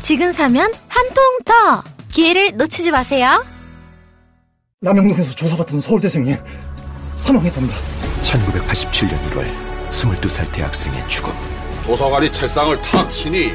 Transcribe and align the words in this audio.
지금 0.00 0.32
사면 0.32 0.72
한 0.88 1.06
통 1.14 1.24
더! 1.44 1.82
기회를 2.12 2.56
놓치지 2.56 2.90
마세요. 2.90 3.44
남영동에서 4.80 5.30
조사받던 5.32 5.80
서울대생이 5.80 6.36
사망했답니다. 7.16 7.76
1987년 8.22 9.30
1월 9.30 9.46
22살 9.90 10.50
대학생의 10.52 11.06
죽음 11.08 11.32
조사관이 11.84 12.32
책상을 12.32 12.76
탁 12.82 13.08
치니 13.10 13.52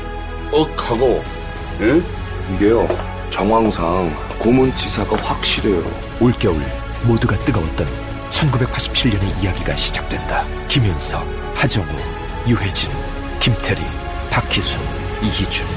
억하고 0.51 1.23
예? 1.81 2.01
이게요 2.53 2.87
정황상 3.29 4.15
고문치사가 4.39 5.15
확실해요 5.17 5.83
올겨울 6.19 6.61
모두가 7.03 7.37
뜨거웠던 7.39 7.85
1987년의 8.29 9.43
이야기가 9.43 9.75
시작된다 9.75 10.45
김윤석, 10.67 11.25
하정우, 11.55 11.87
유해진, 12.47 12.89
김태리, 13.39 13.81
박희순, 14.31 14.81
이희준 15.23 15.67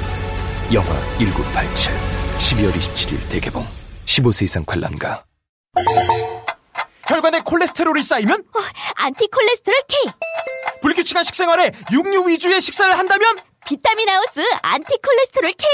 영화 0.72 0.88
1987 1.18 1.94
12월 2.38 2.72
27일 2.72 3.28
대개봉 3.30 3.66
15세 4.06 4.42
이상 4.44 4.64
관람가. 4.64 5.24
혈관에 7.08 7.40
콜레스테롤이 7.40 8.02
쌓이면? 8.02 8.44
안티 8.96 9.28
콜레스테롤 9.28 9.82
K. 9.88 10.12
불규칙한 10.82 11.24
식생활에 11.24 11.72
육류 11.92 12.28
위주의 12.28 12.60
식사를 12.60 12.98
한다면? 12.98 13.38
비타민 13.66 14.08
하우스 14.08 14.40
안티 14.62 14.96
콜레스테롤 15.02 15.52
K. 15.52 15.68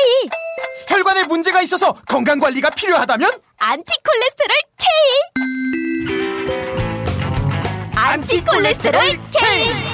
혈관에 0.89 1.25
문제가 1.25 1.61
있어서 1.63 1.93
건강 2.09 2.39
관리가 2.39 2.71
필요하다면? 2.71 3.41
안티 3.59 3.93
콜레스테롤 4.05 4.57
K. 4.77 4.87
안티 7.97 8.41
콜레스테롤 8.45 9.01
K. 9.01 9.11
안티 9.11 9.21
콜레스테롤 9.21 9.21
K 9.31 9.90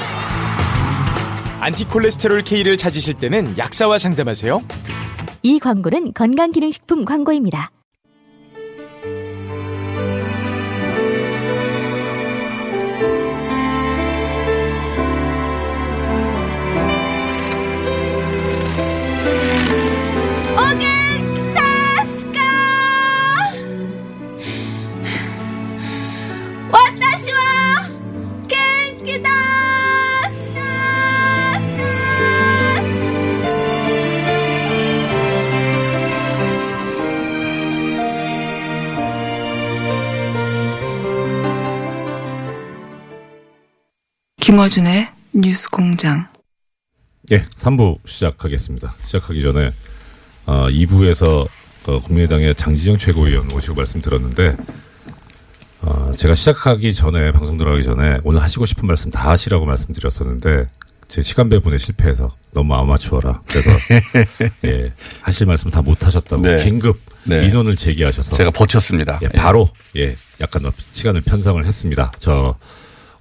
를 2.63 2.77
찾으실 2.77 3.15
때는 3.15 3.57
약사와 3.57 3.97
상담하세요. 3.97 4.61
이 5.43 5.59
광고는 5.59 6.13
건강기능식품 6.13 7.05
광고입니다. 7.05 7.71
김어준의 44.47 45.09
뉴스 45.33 45.69
공장. 45.69 46.25
예, 47.33 47.41
3부 47.57 47.97
시작하겠습니다. 48.05 48.95
시작하기 49.03 49.41
전에, 49.41 49.71
어, 50.45 50.67
2부에서 50.69 51.45
어, 51.85 52.01
국민의당의 52.01 52.55
장지영 52.55 52.97
최고위원 52.97 53.51
오시고 53.51 53.75
말씀 53.75 54.01
들었는데, 54.01 54.55
어, 55.81 56.13
제가 56.15 56.33
시작하기 56.33 56.93
전에, 56.93 57.33
방송 57.33 57.57
들어가기 57.57 57.83
전에, 57.83 58.19
오늘 58.23 58.41
하시고 58.41 58.65
싶은 58.65 58.87
말씀 58.87 59.11
다 59.11 59.31
하시라고 59.31 59.65
말씀드렸었는데, 59.65 60.65
제 61.09 61.21
시간 61.21 61.49
배분에 61.49 61.77
실패해서 61.77 62.33
너무 62.53 62.73
아마추어라. 62.73 63.41
그래서, 63.49 63.69
예, 64.63 64.93
하실 65.23 65.45
말씀 65.45 65.69
다 65.71 65.81
못 65.81 66.05
하셨다고 66.05 66.41
네. 66.41 66.63
긴급 66.63 67.01
네. 67.25 67.41
민원을 67.41 67.75
제기하셔서. 67.75 68.37
제가 68.37 68.51
버텼습니다. 68.51 69.19
예, 69.23 69.27
바로, 69.27 69.69
예, 69.97 70.15
약간 70.39 70.71
시간을 70.93 71.19
편성을 71.19 71.65
했습니다. 71.65 72.13
저, 72.17 72.55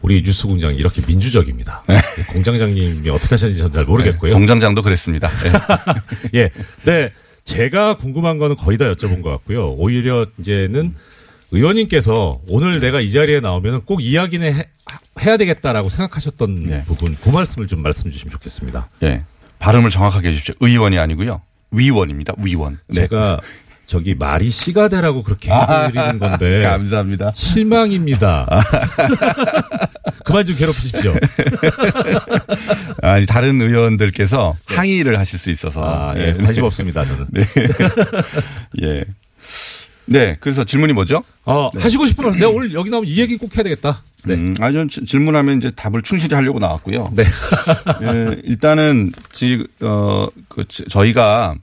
우리 0.06 0.22
뉴스 0.22 0.47
공장이 0.47 0.77
이렇게 0.77 1.03
민주적입니다. 1.05 1.83
예, 1.91 2.22
공장장님이 2.33 3.11
어떻게 3.11 3.31
하셨는지 3.31 3.69
잘 3.72 3.84
모르겠고요. 3.84 4.31
네, 4.31 4.39
공장장도 4.39 4.83
그랬습니다. 4.83 5.28
예. 6.33 6.49
네. 6.84 7.11
제가 7.43 7.97
궁금한 7.97 8.39
거는 8.39 8.55
거의 8.55 8.78
다 8.78 8.84
여쭤본 8.84 9.21
것 9.21 9.31
같고요. 9.31 9.71
오히려 9.71 10.25
이제는 10.39 10.94
의원님께서 11.50 12.41
오늘 12.47 12.78
내가 12.78 13.00
이 13.00 13.11
자리에 13.11 13.41
나오면 13.41 13.83
꼭 13.84 14.00
이야기는 14.00 14.55
해, 14.55 14.69
해야 15.22 15.37
되겠다라고 15.37 15.89
생각하셨던 15.89 16.84
부분, 16.87 17.17
그 17.21 17.28
말씀을 17.28 17.67
좀 17.67 17.83
말씀 17.83 18.09
주시면 18.09 18.31
좋겠습니다. 18.31 18.88
예. 19.03 19.25
발음을 19.59 19.91
정확하게 19.91 20.28
해 20.28 20.33
주십시오. 20.33 20.55
의원이 20.61 21.00
아니고요. 21.00 21.41
위원입니다. 21.73 22.34
위원. 22.38 22.78
네. 22.88 23.00
제가 23.00 23.41
저기 23.87 24.15
말이 24.17 24.50
씨가 24.50 24.88
되라고 24.88 25.23
그렇게 25.23 25.50
해드리는 25.50 26.19
건데. 26.19 26.61
감사합니다. 26.67 27.31
실망입니다. 27.34 28.47
그만 30.26 30.44
좀 30.44 30.56
괴롭히십시오. 30.56 31.14
아니, 33.00 33.26
다른 33.26 33.62
의원들께서 33.62 34.56
항의를 34.64 35.20
하실 35.20 35.38
수 35.38 35.53
있어서. 35.53 35.84
아, 35.84 36.14
예, 36.19 36.34
관심 36.34 36.64
없습니다, 36.64 37.04
저는. 37.04 37.26
네. 37.31 37.47
예. 38.82 39.04
네, 40.06 40.37
그래서 40.41 40.64
질문이 40.64 40.94
뭐죠? 40.94 41.22
어, 41.44 41.70
하시고 41.78 42.09
싶은 42.09 42.25
말, 42.25 42.34
내가 42.34 42.48
오늘 42.48 42.75
여기 42.75 42.91
나오면 42.91 43.09
이 43.09 43.20
얘기 43.20 43.37
꼭 43.37 43.54
해야 43.56 43.62
되겠다. 43.62 44.03
네. 44.25 44.34
음, 44.34 44.56
아, 44.59 44.72
전 44.72 44.88
질문하면 44.88 45.59
이제 45.59 45.70
답을 45.70 46.03
충실히 46.03 46.34
하려고 46.34 46.58
나왔고요. 46.58 47.12
네. 47.14 47.22
예, 48.03 48.37
일단은, 48.43 49.12
지금, 49.32 49.64
어, 49.81 50.26
그, 50.48 50.64
저희가 50.66 51.54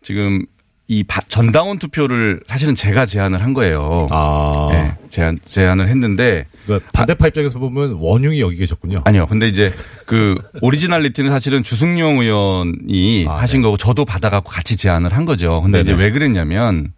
지금 0.00 0.46
이 0.90 1.04
전당원 1.28 1.78
투표를 1.78 2.40
사실은 2.48 2.74
제가 2.74 3.06
제안을 3.06 3.44
한 3.44 3.54
거예요. 3.54 4.08
아. 4.10 4.68
네, 4.72 4.92
제안, 5.08 5.38
제안을 5.44 5.86
했는데. 5.86 6.46
그러니까 6.64 6.90
반대파 6.92 7.28
입장에서 7.28 7.60
보면 7.60 7.98
원흉이 8.00 8.40
여기 8.40 8.56
계셨군요. 8.56 9.02
아니요. 9.04 9.26
근데 9.26 9.46
이제 9.46 9.72
그 10.04 10.34
오리지널리티는 10.60 11.30
사실은 11.30 11.62
주승용 11.62 12.18
의원이 12.18 13.24
아, 13.28 13.36
하신 13.36 13.60
네. 13.60 13.66
거고 13.66 13.76
저도 13.76 14.04
받아갖고 14.04 14.50
같이 14.50 14.76
제안을 14.76 15.12
한 15.12 15.26
거죠. 15.26 15.62
근데 15.62 15.84
네네. 15.84 15.92
이제 15.92 16.02
왜 16.02 16.10
그랬냐면 16.10 16.92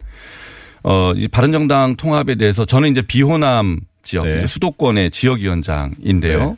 어, 0.81 1.13
이 1.15 1.27
바른정당 1.27 1.95
통합에 1.95 2.33
대해서 2.33 2.65
저는 2.65 2.89
이제 2.89 3.03
비호남 3.03 3.79
지역, 4.01 4.25
네. 4.25 4.37
이제 4.37 4.47
수도권의 4.47 5.11
지역위원장인데요. 5.11 6.57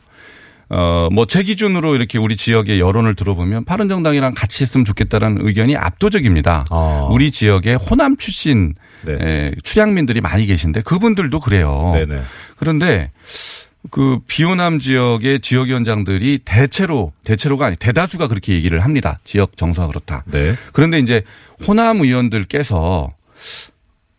네. 0.68 0.76
어, 0.76 1.08
뭐 1.12 1.26
제 1.26 1.42
기준으로 1.42 1.94
이렇게 1.94 2.18
우리 2.18 2.36
지역의 2.36 2.80
여론을 2.80 3.14
들어보면 3.14 3.64
바른정당이랑 3.64 4.32
같이 4.34 4.64
했으면 4.64 4.84
좋겠다라는 4.84 5.46
의견이 5.46 5.76
압도적입니다. 5.76 6.64
아. 6.70 7.08
우리 7.10 7.30
지역에 7.30 7.74
호남 7.74 8.16
출신 8.16 8.74
네. 9.04 9.12
에, 9.20 9.52
출향민들이 9.62 10.20
많이 10.20 10.46
계신데 10.46 10.82
그분들도 10.82 11.38
그래요. 11.40 11.92
네네. 11.94 12.22
그런데 12.56 13.10
그 13.90 14.18
비호남 14.26 14.78
지역의 14.80 15.40
지역위원장들이 15.40 16.40
대체로 16.44 17.12
대체로가 17.22 17.66
아니 17.66 17.76
대다수가 17.76 18.26
그렇게 18.26 18.54
얘기를 18.54 18.82
합니다. 18.84 19.18
지역 19.22 19.56
정서가 19.56 19.86
그렇다. 19.88 20.24
네. 20.26 20.54
그런데 20.72 20.98
이제 20.98 21.22
호남 21.66 22.00
의원들께서 22.00 23.12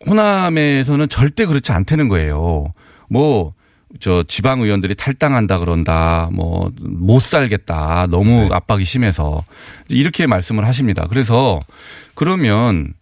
호남에서는 0.06 1.08
절대 1.08 1.44
그렇지 1.46 1.72
않다는 1.72 2.08
거예요. 2.08 2.72
뭐, 3.10 3.52
저 4.00 4.22
지방 4.22 4.60
의원들이 4.60 4.94
탈당한다 4.94 5.58
그런다, 5.58 6.28
뭐, 6.32 6.70
못 6.80 7.20
살겠다, 7.20 8.06
너무 8.10 8.42
네. 8.42 8.48
압박이 8.52 8.84
심해서. 8.84 9.42
이렇게 9.88 10.26
말씀을 10.26 10.66
하십니다. 10.66 11.06
그래서 11.08 11.60
그러면 12.14 12.92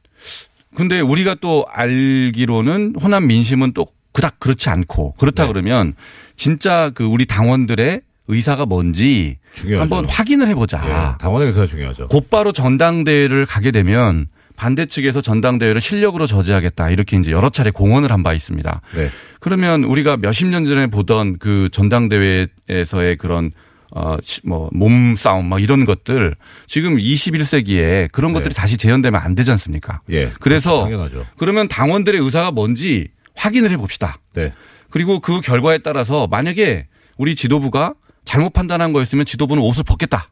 근데 0.76 1.00
우리가 1.00 1.36
또 1.40 1.66
알기로는 1.70 2.96
호남 3.00 3.26
민심은 3.26 3.72
또 3.72 3.86
그닥 4.12 4.38
그렇지 4.38 4.68
않고 4.68 5.14
그렇다 5.18 5.44
네. 5.44 5.52
그러면 5.52 5.94
진짜 6.36 6.90
그 6.94 7.04
우리 7.04 7.26
당원들의 7.26 8.02
의사가 8.28 8.66
뭔지 8.66 9.38
중요하죠. 9.54 9.82
한번 9.82 10.04
확인을 10.08 10.48
해보자. 10.48 10.82
예, 10.84 11.18
당원의 11.18 11.48
의사가 11.48 11.66
중요하죠. 11.66 12.08
곧바로 12.08 12.52
전당대회를 12.52 13.46
가게 13.46 13.70
되면 13.70 14.26
반대 14.56 14.86
측에서 14.86 15.20
전당대회를 15.20 15.80
실력으로 15.80 16.26
저지하겠다 16.26 16.90
이렇게 16.90 17.16
이제 17.16 17.30
여러 17.30 17.50
차례 17.50 17.70
공언을 17.70 18.10
한 18.12 18.22
바 18.22 18.32
있습니다. 18.34 18.80
네. 18.96 19.10
그러면 19.40 19.84
우리가 19.84 20.16
몇십 20.16 20.48
년 20.48 20.64
전에 20.64 20.88
보던 20.88 21.38
그 21.38 21.68
전당대회에서의 21.70 23.16
그런 23.16 23.50
어, 23.92 24.16
뭐, 24.44 24.68
몸싸움, 24.72 25.48
막 25.48 25.62
이런 25.62 25.84
것들 25.84 26.34
지금 26.66 26.96
21세기에 26.96 28.10
그런 28.12 28.32
것들이 28.32 28.52
다시 28.54 28.76
재현되면 28.76 29.20
안 29.20 29.34
되지 29.34 29.52
않습니까? 29.52 30.00
예. 30.10 30.32
그래서 30.40 30.82
당연하죠. 30.82 31.24
그러면 31.38 31.68
당원들의 31.68 32.20
의사가 32.20 32.50
뭔지 32.50 33.08
확인을 33.36 33.70
해 33.70 33.76
봅시다. 33.76 34.18
네. 34.34 34.52
그리고 34.90 35.20
그 35.20 35.40
결과에 35.40 35.78
따라서 35.78 36.26
만약에 36.26 36.88
우리 37.16 37.34
지도부가 37.36 37.94
잘못 38.24 38.52
판단한 38.52 38.92
거였으면 38.92 39.24
지도부는 39.24 39.62
옷을 39.62 39.84
벗겠다. 39.84 40.30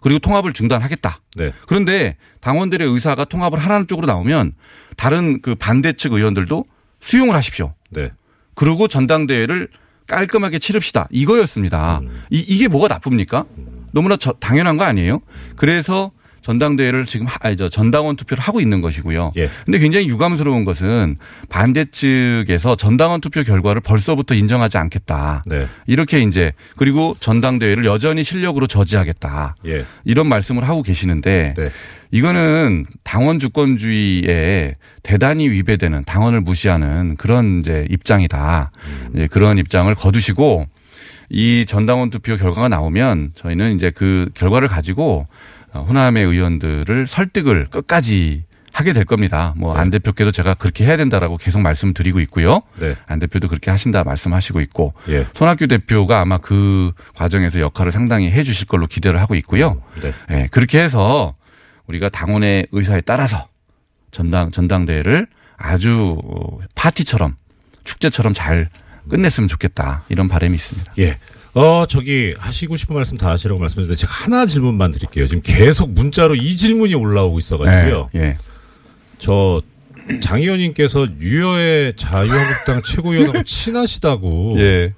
그리고 0.00 0.18
통합을 0.18 0.52
중단하겠다. 0.52 1.20
네. 1.36 1.52
그런데 1.66 2.16
당원들의 2.40 2.86
의사가 2.88 3.24
통합을 3.24 3.58
하라는 3.58 3.86
쪽으로 3.86 4.06
나오면 4.06 4.52
다른 4.96 5.40
그 5.42 5.54
반대 5.54 5.92
측 5.92 6.12
의원들도 6.12 6.64
수용을 7.00 7.34
하십시오. 7.34 7.74
네. 7.90 8.12
그리고 8.54 8.88
전당대회를 8.88 9.68
깔끔하게 10.06 10.58
치릅시다. 10.58 11.06
이거였습니다. 11.10 12.00
이, 12.30 12.38
이게 12.38 12.68
뭐가 12.68 12.88
나쁩니까? 12.88 13.44
너무나 13.92 14.16
저, 14.16 14.32
당연한 14.32 14.76
거 14.76 14.84
아니에요? 14.84 15.20
그래서 15.56 16.12
전당대회를 16.48 17.04
지금 17.04 17.26
하, 17.26 17.36
아니, 17.40 17.58
저 17.58 17.68
전당원 17.68 18.16
투표를 18.16 18.42
하고 18.42 18.62
있는 18.62 18.80
것이고요. 18.80 19.32
예. 19.36 19.50
근데 19.66 19.78
굉장히 19.78 20.08
유감스러운 20.08 20.64
것은 20.64 21.18
반대 21.50 21.84
측에서 21.84 22.74
전당원 22.74 23.20
투표 23.20 23.42
결과를 23.42 23.82
벌써부터 23.82 24.34
인정하지 24.34 24.78
않겠다. 24.78 25.44
네. 25.46 25.66
이렇게 25.86 26.20
이제 26.20 26.52
그리고 26.76 27.14
전당대회를 27.20 27.84
여전히 27.84 28.24
실력으로 28.24 28.66
저지하겠다. 28.66 29.56
예. 29.66 29.84
이런 30.06 30.26
말씀을 30.26 30.66
하고 30.66 30.82
계시는데 30.82 31.52
네. 31.54 31.70
이거는 32.12 32.86
당원 33.04 33.38
주권주의에 33.38 34.74
대단히 35.02 35.50
위배되는 35.50 36.04
당원을 36.04 36.40
무시하는 36.40 37.16
그런 37.16 37.60
이제 37.60 37.86
입장이다. 37.90 38.70
음. 38.86 39.10
이제 39.14 39.26
그런 39.26 39.58
입장을 39.58 39.94
거두시고 39.94 40.66
이 41.28 41.66
전당원 41.68 42.08
투표 42.08 42.38
결과가 42.38 42.70
나오면 42.70 43.32
저희는 43.34 43.74
이제 43.74 43.90
그 43.90 44.30
결과를 44.32 44.68
가지고 44.68 45.26
어, 45.26 45.57
호남의 45.74 46.24
의원들을 46.24 47.06
설득을 47.06 47.66
끝까지 47.66 48.44
하게 48.72 48.92
될 48.92 49.04
겁니다. 49.04 49.54
뭐안 49.56 49.90
대표께도 49.90 50.30
제가 50.30 50.54
그렇게 50.54 50.84
해야 50.84 50.96
된다라고 50.96 51.36
계속 51.36 51.60
말씀드리고 51.60 52.20
있고요. 52.20 52.62
네. 52.78 52.96
안 53.06 53.18
대표도 53.18 53.48
그렇게 53.48 53.70
하신다 53.70 54.04
말씀하시고 54.04 54.60
있고 54.60 54.94
예. 55.08 55.26
손학규 55.34 55.66
대표가 55.66 56.20
아마 56.20 56.38
그 56.38 56.92
과정에서 57.14 57.60
역할을 57.60 57.90
상당히 57.90 58.30
해 58.30 58.44
주실 58.44 58.68
걸로 58.68 58.86
기대를 58.86 59.20
하고 59.20 59.34
있고요. 59.34 59.82
네. 60.00 60.12
예, 60.30 60.48
그렇게 60.50 60.80
해서 60.80 61.34
우리가 61.86 62.08
당원의 62.08 62.68
의사에 62.70 63.00
따라서 63.00 63.48
전당 64.10 64.50
전당대회를 64.52 65.26
아주 65.56 66.18
어, 66.24 66.58
파티처럼 66.74 67.36
축제처럼 67.84 68.32
잘 68.32 68.68
끝냈으면 69.08 69.48
좋겠다 69.48 70.04
이런 70.08 70.28
바람이 70.28 70.54
있습니다. 70.54 70.92
예. 70.98 71.18
어, 71.58 71.86
저기, 71.86 72.34
하시고 72.38 72.76
싶은 72.76 72.94
말씀 72.94 73.16
다 73.16 73.30
하시라고 73.30 73.60
말씀드렸는데, 73.60 73.98
제가 73.98 74.12
하나 74.12 74.46
질문만 74.46 74.92
드릴게요. 74.92 75.26
지금 75.26 75.42
계속 75.42 75.90
문자로 75.90 76.36
이 76.36 76.56
질문이 76.56 76.94
올라오고 76.94 77.40
있어가지고요. 77.40 78.10
예. 78.14 78.38
저, 79.18 79.60
장 80.22 80.40
의원님께서 80.40 81.08
유여의 81.18 81.96
자유한국당 81.96 82.82
최고위원하고 82.82 83.42
친하시다고. 83.44 84.54
예. 84.58 84.94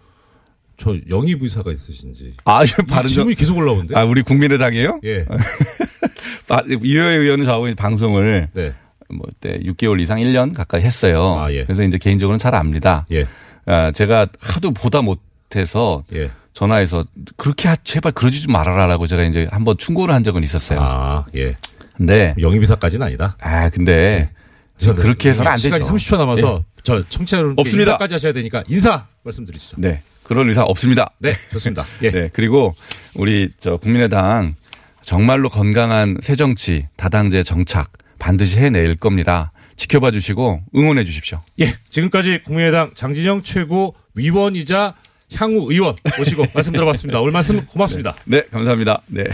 저 0.77 0.97
영입 1.09 1.43
의사가 1.43 1.73
있으신지. 1.73 2.35
아, 2.45 2.63
이 2.63 2.69
바른 2.87 3.09
질문이 3.09 3.37
계속 3.37 3.57
올라오는데. 3.57 3.97
아, 3.97 4.05
우리 4.05 4.23
국민의당이에요? 4.23 5.01
예. 5.05 5.25
이효혜 6.83 7.17
의원은 7.17 7.45
저하고 7.45 7.75
방송을 7.75 8.49
네. 8.53 8.75
뭐때 9.09 9.61
6개월 9.61 10.01
이상 10.01 10.19
1년 10.21 10.55
가까이 10.55 10.83
했어요. 10.83 11.37
아, 11.39 11.53
예. 11.53 11.65
그래서 11.65 11.83
이제 11.83 11.99
개인적으로는 11.99 12.39
잘 12.39 12.55
압니다. 12.55 13.07
예. 13.13 13.27
아, 13.67 13.91
제가 13.93 14.29
하도 14.41 14.73
보다 14.73 15.03
못해서 15.03 16.05
예. 16.15 16.31
전화해서 16.53 17.05
그렇게 17.37 17.69
하, 17.69 17.77
제발 17.77 18.13
그러지 18.13 18.43
좀 18.43 18.53
말아라라고 18.53 19.07
제가 19.07 19.25
이제 19.25 19.47
한번 19.51 19.77
충고를 19.79 20.15
한 20.15 20.25
적은 20.25 20.43
있었어요. 20.43 20.81
아, 20.81 21.25
예. 21.37 21.57
근데 21.97 22.35
영입 22.41 22.61
의사까지는 22.61 23.07
아니다. 23.07 23.37
아, 23.41 23.71
근데 23.71 24.31
네. 24.79 24.93
그렇게 24.95 25.29
해서는 25.29 25.51
안 25.51 25.57
되죠. 25.57 25.65
시간이 25.65 25.85
30초 25.85 26.17
남아서 26.19 26.65
예. 26.67 26.81
저 26.83 27.09
청취자 27.09 27.37
여러분 27.39 27.55
없습니다. 27.59 27.93
인사까지 27.93 28.15
하셔야 28.15 28.33
되니까 28.33 28.65
인사 28.69 29.07
말씀드리시죠. 29.23 29.77
네. 29.79 30.03
그런 30.23 30.49
의사 30.49 30.63
없습니다. 30.63 31.11
네, 31.19 31.35
좋습니다. 31.53 31.85
예. 32.03 32.11
네. 32.11 32.31
그리고 32.33 32.75
우리 33.15 33.51
저 33.59 33.77
국민의당 33.77 34.55
정말로 35.03 35.49
건강한 35.49 36.17
새 36.23 36.37
정치 36.37 36.87
다당제 36.97 37.43
정착 37.43 37.93
반드시 38.19 38.59
해낼 38.59 38.95
겁니다. 38.97 39.53
지켜봐 39.77 40.11
주시고 40.11 40.63
응원해 40.77 41.05
주십시오. 41.05 41.41
예, 41.61 41.73
지금까지 41.89 42.43
국민의당 42.45 42.93
장진영 42.95 43.43
최고 43.43 43.95
위원이자 44.15 44.95
향후 45.37 45.73
의원 45.73 45.95
모시고 46.19 46.47
말씀 46.55 46.73
들어봤습니다. 46.73 47.21
오늘 47.21 47.33
말씀 47.33 47.65
고맙습니다. 47.67 48.15
네, 48.25 48.43
감사합니다. 48.51 49.03
네. 49.09 49.25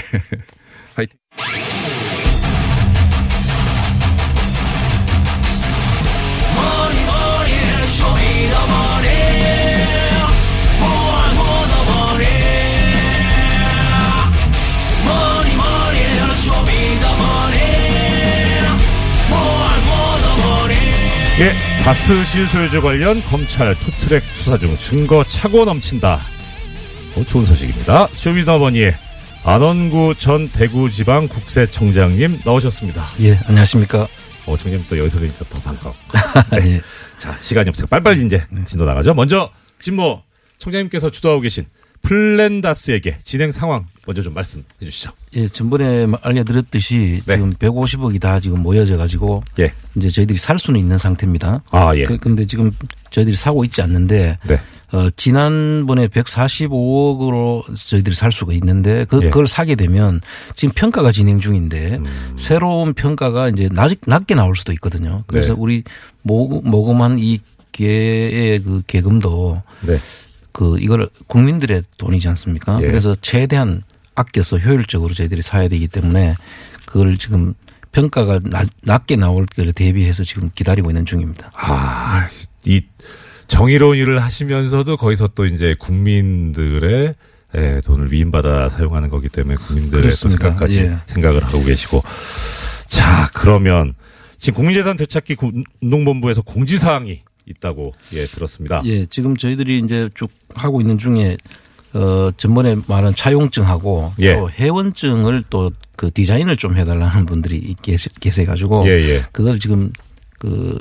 화이팅. 0.95 1.19
예, 21.39 21.53
다스 21.87 22.25
실소유주 22.25 22.83
관련 22.83 23.23
검찰 23.23 23.73
투트랙 23.77 24.21
수사 24.21 24.59
중 24.59 24.77
증거 24.77 25.23
차고 25.23 25.65
넘친다. 25.65 26.19
어, 27.15 27.25
좋은 27.29 27.47
소식입니다. 27.47 28.09
쇼미더머니의 28.09 28.93
안원구 29.45 30.17
전 30.19 30.49
대구지방 30.49 31.29
국세청장님 31.29 32.41
나오셨습니다. 32.45 33.05
예, 33.21 33.39
안녕하십니까. 33.47 34.09
어, 34.47 34.57
청장님 34.57 34.87
또 34.89 34.99
여기서 34.99 35.21
뵈니까 35.21 35.45
더 35.49 35.61
반가워. 35.61 35.95
예. 36.67 36.81
자, 37.19 37.37
시간이 37.41 37.69
없어요. 37.69 37.87
빨리빨리 37.87 38.25
이제 38.25 38.43
진도 38.65 38.85
나가죠. 38.85 39.15
먼저, 39.15 39.53
지금 39.79 39.99
뭐, 39.99 40.25
청장님께서 40.59 41.11
주도하고 41.11 41.41
계신 41.41 41.67
플랜다스에게 42.07 43.19
진행 43.25 43.53
상황 43.53 43.85
먼저 44.07 44.23
좀 44.23 44.35
말씀해 44.35 44.65
주시죠. 44.81 45.11
예, 45.35 45.49
전번에 45.49 46.07
알려드렸듯이 46.23 47.23
지금 47.25 47.53
150억이 47.55 48.21
다 48.21 48.41
지금 48.41 48.63
모여져 48.63 48.97
가지고 48.97 49.43
예. 49.59 49.73
이제 49.97 50.09
저희들이 50.09 50.39
살 50.39 50.59
수는 50.59 50.79
있는 50.79 50.99
상태입니다. 50.99 51.63
아, 51.71 51.97
예. 51.97 52.05
그, 52.05 52.17
근데 52.17 52.47
지금 52.47 52.71
저희들이 53.11 53.35
사고 53.37 53.65
있지 53.65 53.83
않는데 53.83 54.39
네. 54.47 54.61
어, 54.93 55.11
지난번에 55.17 56.07
145억으로 56.07 57.65
저희들이 57.77 58.15
살 58.15 58.31
수가 58.31 58.53
있는데 58.55 59.05
그, 59.07 59.21
예. 59.23 59.31
그걸 59.31 59.49
사게 59.49 59.75
되면 59.75 60.21
지금 60.55 60.73
평가가 60.75 61.11
진행 61.11 61.41
중인데 61.41 61.97
음. 61.97 62.35
새로운 62.39 62.95
평가가 62.95 63.49
이제 63.49 63.69
낮, 63.73 63.91
낮게 64.07 64.37
나올 64.37 64.55
수도 64.55 64.73
있거든요. 64.75 65.25
그래서 65.27 65.55
네. 65.55 65.55
우리 65.59 65.83
모, 66.23 66.47
모금한 66.63 67.19
이 67.19 67.41
개의 67.73 68.63
그 68.63 68.83
계금도 68.87 69.63
네. 69.83 69.99
그 70.57 70.79
이걸 70.81 71.07
국민들의 71.27 71.83
돈이지 71.99 72.29
않습니까? 72.29 72.79
예. 72.81 72.87
그래서 72.87 73.15
최대한 73.21 73.83
아껴서 74.15 74.57
효율적으로 74.57 75.13
저희들이 75.13 75.43
사야 75.43 75.69
되기 75.69 75.87
때문에 75.87 76.35
그걸 76.87 77.19
지금 77.19 77.53
평가가 77.93 78.39
낮, 78.43 78.67
낮게 78.83 79.17
나올 79.17 79.45
거를 79.45 79.75
대비해서 79.75 80.25
지금 80.25 80.51
기다리고 80.55 80.89
있는 80.89 81.05
중입니다. 81.05 81.51
아, 81.55 82.27
이 82.65 82.81
정의로운 83.49 83.99
일을 83.99 84.23
하시면서도 84.23 84.97
거기서 84.97 85.29
또 85.35 85.45
이제 85.45 85.77
국민들의 85.79 87.15
예, 87.55 87.81
돈을 87.85 88.11
위임받아 88.11 88.71
사용하는 88.71 89.11
거기 89.11 89.29
때문에 89.29 89.57
국민들의 89.57 90.05
그렇습니다. 90.05 90.43
생각까지 90.43 90.79
예. 90.79 90.97
생각을 91.09 91.45
하고 91.45 91.63
계시고. 91.63 92.03
자, 92.87 93.29
그러면 93.35 93.93
지금 94.39 94.55
국민재산 94.57 94.97
되찾기 94.97 95.37
운동본부에서 95.83 96.41
공지사항이 96.41 97.21
있다고 97.47 97.93
예, 98.13 98.27
들었습니다. 98.27 98.83
예, 98.85 99.07
지금 99.07 99.37
저희들이 99.37 99.79
이제 99.79 100.11
쭉 100.15 100.31
하고 100.55 100.81
있는 100.81 100.99
중에 100.99 101.37
어 101.95 102.31
전번에 102.37 102.77
말한 102.87 103.15
차용증하고 103.15 104.13
예. 104.21 104.35
또 104.35 104.51
회원증을 104.51 105.45
또 105.49 105.71
그 105.97 106.13
디자인을 106.13 106.57
좀 106.59 106.77
해달라는 106.77 107.27
분들이 107.27 107.75
계세, 107.83 108.09
계세 108.21 108.45
가지고 108.45 108.85
예, 108.87 108.93
예. 108.93 109.23
그걸 109.33 109.59
지금 109.59 109.91
그 110.39 110.79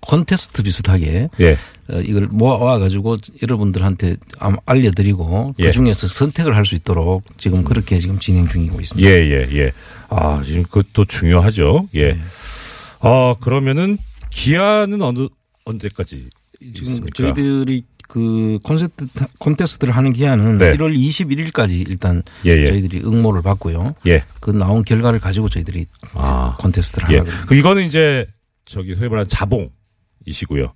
콘테스트 0.00 0.62
비슷하게 0.62 1.28
예. 1.40 1.52
어, 1.90 2.00
이걸 2.00 2.26
모아와 2.28 2.78
가지고 2.78 3.18
여러분들한테 3.42 4.16
알려드리고 4.64 5.54
예. 5.58 5.64
그 5.64 5.72
중에서 5.72 6.08
선택을 6.08 6.56
할 6.56 6.64
수 6.64 6.74
있도록 6.76 7.24
지금 7.38 7.62
그렇게 7.62 7.98
지금 7.98 8.18
진행 8.18 8.48
중이고 8.48 8.80
있습니다. 8.80 9.08
예, 9.08 9.14
예, 9.20 9.48
예. 9.52 9.72
아, 10.08 10.42
지금 10.44 10.62
그것도 10.62 11.04
중요하죠. 11.04 11.88
예. 11.94 12.12
네. 12.14 12.18
아, 13.00 13.34
그러면은 13.40 13.98
기한은 14.30 15.02
어느, 15.02 15.28
언제까지 15.66 16.30
지금 16.74 16.82
있습니까? 16.82 17.08
저희들이 17.34 17.84
그 18.08 18.58
콘서트 18.62 19.06
콘테스트를 19.38 19.94
하는 19.94 20.12
기한은 20.12 20.58
네. 20.58 20.72
1월 20.76 20.96
21일까지 20.96 21.88
일단 21.88 22.22
예, 22.46 22.52
예. 22.52 22.66
저희들이 22.66 23.02
응모를 23.04 23.42
받고요. 23.42 23.94
예. 24.06 24.22
그 24.40 24.50
나온 24.50 24.84
결과를 24.84 25.18
가지고 25.18 25.48
저희들이 25.48 25.86
아. 26.14 26.56
콘테스트를 26.60 27.10
예. 27.10 27.18
하거든요. 27.18 27.36
그 27.48 27.54
이거는 27.56 27.84
이제 27.86 28.26
저기 28.64 28.94
소위 28.94 29.08
말하는 29.08 29.28
자봉이시고요. 29.28 30.72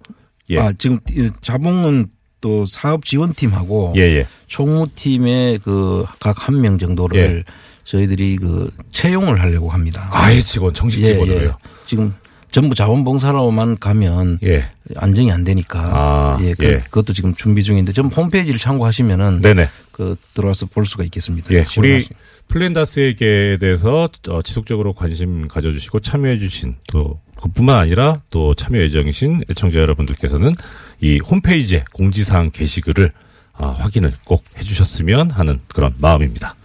예. 0.51 0.59
아, 0.59 0.73
지금 0.77 0.99
이 1.11 1.31
자봉은 1.41 2.09
또 2.41 2.67
사업 2.67 3.05
지원팀하고 3.05 3.95
예, 3.97 4.01
예. 4.01 4.27
총무팀의 4.49 5.61
그 5.61 6.05
각 6.19 6.49
한 6.49 6.61
명 6.61 6.79
정도를 6.79 7.19
예. 7.47 7.53
저희들이 7.85 8.39
그 8.39 8.71
채용을 8.91 9.41
하려고 9.41 9.69
합니다. 9.71 10.09
아예 10.11 10.41
직원 10.41 10.75
정식 10.75 11.03
예, 11.03 11.13
직원으로요. 11.13 11.49
예. 11.49 11.53
지금 11.87 12.13
전부 12.51 12.75
자원봉사로만 12.75 13.79
가면 13.79 14.39
예. 14.43 14.71
안정이 14.97 15.31
안 15.31 15.45
되니까 15.45 15.79
아, 15.81 16.39
예, 16.43 16.55
그, 16.55 16.67
예. 16.67 16.79
그것도 16.79 17.13
지금 17.13 17.35
준비 17.35 17.63
중인데 17.63 17.93
좀 17.93 18.09
홈페이지를 18.09 18.59
참고하시면은 18.59 19.41
네네. 19.41 19.69
그 19.93 20.17
들어와서 20.35 20.67
볼 20.67 20.87
수가 20.87 21.05
있겠습니다. 21.05 21.53
예, 21.53 21.65
우리 21.79 22.07
플랜다스에게 22.49 23.59
대해서 23.61 24.09
어, 24.29 24.43
지속적으로 24.43 24.93
관심 24.93 25.47
가져주시고 25.47 26.01
참여해주신 26.01 26.77
또 26.89 27.21
그뿐만 27.41 27.79
아니라 27.79 28.21
또 28.31 28.55
참여 28.55 28.81
예정이신 28.81 29.45
애청자 29.51 29.79
여러분들께서는 29.79 30.55
이 31.01 31.19
홈페이지에 31.19 31.85
공지사항 31.93 32.51
게시글을 32.51 33.13
아, 33.55 33.67
확인을 33.69 34.13
꼭 34.25 34.45
해주셨으면 34.59 35.31
하는 35.31 35.61
그런 35.69 35.95
마음입니다. 35.99 36.57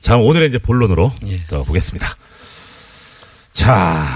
자, 0.00 0.16
오늘의 0.16 0.48
이제 0.48 0.58
본론으로 0.58 1.12
들어가 1.48 1.64
보겠습니다. 1.64 2.16
자, 3.52 4.06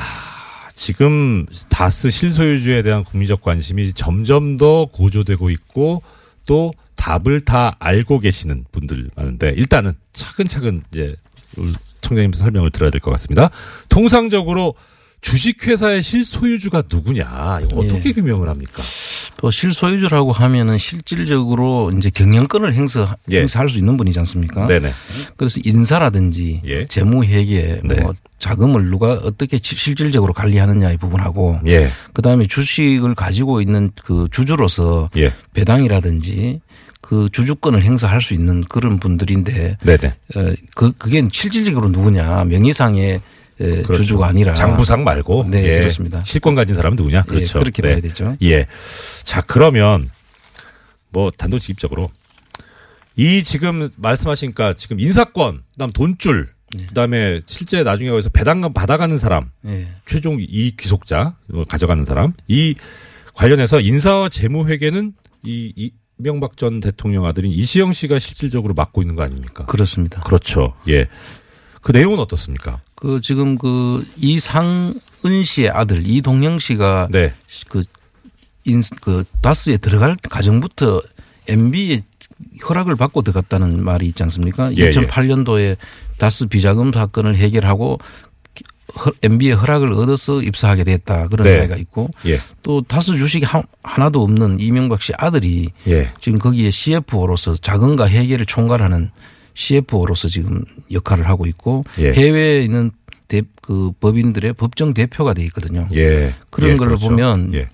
지금 0.76 1.46
다스 1.70 2.10
실소유주에 2.10 2.82
대한 2.82 3.02
국민적 3.02 3.40
관심이 3.42 3.92
점점 3.94 4.58
더 4.58 4.84
고조되고 4.84 5.50
있고 5.50 6.02
또 6.44 6.72
답을 6.96 7.40
다 7.40 7.76
알고 7.78 8.20
계시는 8.20 8.66
분들 8.70 9.10
많은데 9.16 9.54
일단은 9.56 9.94
차근차근 10.12 10.82
이제 10.92 11.16
청장님께서 12.02 12.44
설명을 12.44 12.70
들어야 12.70 12.90
될 12.90 13.00
것 13.00 13.10
같습니다. 13.12 13.50
통상적으로 13.88 14.74
주식회사의 15.30 16.04
실소유주가 16.04 16.84
누구냐 16.88 17.58
이거 17.64 17.80
어떻게 17.80 18.10
예. 18.10 18.12
규명을 18.12 18.48
합니까? 18.48 18.80
또 19.38 19.50
실소유주라고 19.50 20.30
하면은 20.30 20.78
실질적으로 20.78 21.90
이제 21.98 22.10
경영권을 22.10 22.74
행사, 22.74 23.16
예. 23.32 23.40
행사할 23.40 23.68
수 23.68 23.78
있는 23.78 23.96
분이지 23.96 24.16
않습니까? 24.20 24.66
네네. 24.68 24.92
그래서 25.36 25.60
인사라든지 25.64 26.62
예. 26.66 26.84
재무회계, 26.84 27.80
네. 27.82 28.00
뭐 28.02 28.12
자금을 28.38 28.84
누가 28.88 29.14
어떻게 29.14 29.58
시- 29.60 29.74
실질적으로 29.76 30.32
관리하느냐의 30.32 30.96
부분하고 30.96 31.58
예. 31.66 31.88
그다음에 32.12 32.46
주식을 32.46 33.16
가지고 33.16 33.60
있는 33.60 33.90
그 34.04 34.28
주주로서 34.30 35.10
예. 35.16 35.32
배당이라든지 35.54 36.60
그 37.00 37.28
주주권을 37.32 37.82
행사할 37.82 38.20
수 38.22 38.32
있는 38.32 38.62
그런 38.62 39.00
분들인데 39.00 39.78
네네. 39.84 40.08
어, 40.36 40.54
그 40.76 40.92
그게 40.92 41.26
실질적으로 41.32 41.88
누구냐 41.88 42.44
명의상의 42.44 43.20
에, 43.60 43.82
그렇죠. 43.82 44.02
주주가 44.02 44.26
아니라 44.28 44.54
장부상 44.54 45.04
말고 45.04 45.46
네 45.50 45.64
예. 45.64 45.78
그렇습니다. 45.78 46.22
실권 46.24 46.54
가진 46.54 46.74
사람은 46.76 46.96
누구냐? 46.96 47.18
예, 47.18 47.22
그렇죠. 47.30 47.58
그렇게 47.58 47.82
봐야 47.82 48.00
되죠. 48.00 48.36
예. 48.42 48.66
자, 49.24 49.40
그러면 49.40 50.10
뭐 51.10 51.30
단도직입적으로 51.30 52.10
이 53.16 53.42
지금 53.44 53.88
말씀하시니까 53.96 54.74
지금 54.74 55.00
인사권, 55.00 55.62
그다음 55.72 55.90
돈줄, 55.92 56.48
그다음에 56.88 57.40
실제 57.46 57.82
나중에 57.82 58.10
거기서 58.10 58.28
배당금 58.28 58.72
받아가는 58.74 59.16
사람, 59.18 59.50
예. 59.66 59.88
최종 60.04 60.38
이익 60.40 60.76
귀속자 60.76 61.36
뭐 61.46 61.64
가져가는 61.64 62.04
사람 62.04 62.34
이 62.48 62.74
관련해서 63.34 63.80
인사와 63.80 64.28
재무회계는 64.28 65.12
이 65.44 65.72
이 65.76 65.90
명박 66.18 66.56
전 66.56 66.80
대통령 66.80 67.26
아들인 67.26 67.52
이시영 67.52 67.92
씨가 67.92 68.18
실질적으로 68.18 68.72
맡고 68.74 69.02
있는 69.02 69.16
거 69.16 69.22
아닙니까? 69.22 69.66
그렇습니다. 69.66 70.22
그렇죠. 70.22 70.74
예. 70.88 71.08
그 71.86 71.92
내용은 71.92 72.18
어떻습니까? 72.18 72.80
그 72.96 73.20
지금 73.20 73.56
그 73.56 74.04
이상은 74.16 74.98
씨의 75.44 75.70
아들 75.70 76.04
이동영 76.04 76.58
씨가 76.58 77.06
네. 77.12 77.32
그, 77.68 77.84
인, 78.64 78.82
그 79.00 79.22
다스에 79.40 79.76
들어갈 79.76 80.16
과정부터 80.28 81.00
MB의 81.46 82.02
허락을 82.68 82.96
받고 82.96 83.22
들어갔다는 83.22 83.84
말이 83.84 84.06
있지 84.08 84.20
않습니까? 84.24 84.72
예, 84.72 84.86
예. 84.86 84.90
2008년도에 84.90 85.76
다스 86.18 86.46
비자금 86.48 86.90
사건을 86.92 87.36
해결하고 87.36 88.00
MB의 89.22 89.52
허락을 89.54 89.92
얻어서 89.92 90.42
입사하게 90.42 90.82
됐다 90.82 91.28
그런 91.28 91.44
네. 91.46 91.54
이야기가 91.54 91.76
있고 91.76 92.10
예. 92.26 92.40
또 92.64 92.82
다스 92.82 93.16
주식이 93.16 93.44
하- 93.44 93.62
하나도 93.84 94.24
없는 94.24 94.58
이명박 94.58 95.02
씨 95.02 95.12
아들이 95.16 95.70
예. 95.86 96.10
지금 96.20 96.40
거기에 96.40 96.72
CFO로서 96.72 97.56
자금과 97.56 98.08
회계를 98.08 98.44
총괄하는 98.44 99.12
CFO로서 99.56 100.28
지금 100.28 100.62
역할을 100.92 101.26
하고 101.26 101.46
있고 101.46 101.84
예. 101.98 102.12
해외에 102.12 102.62
있는 102.62 102.92
대, 103.26 103.42
그 103.60 103.90
법인들의 103.98 104.52
법정 104.52 104.94
대표가 104.94 105.34
돼 105.34 105.42
있거든요. 105.46 105.88
예. 105.94 106.34
그런 106.50 106.72
예, 106.72 106.76
걸 106.76 106.88
그렇죠. 106.88 107.08
보면 107.08 107.54
예. 107.54 107.68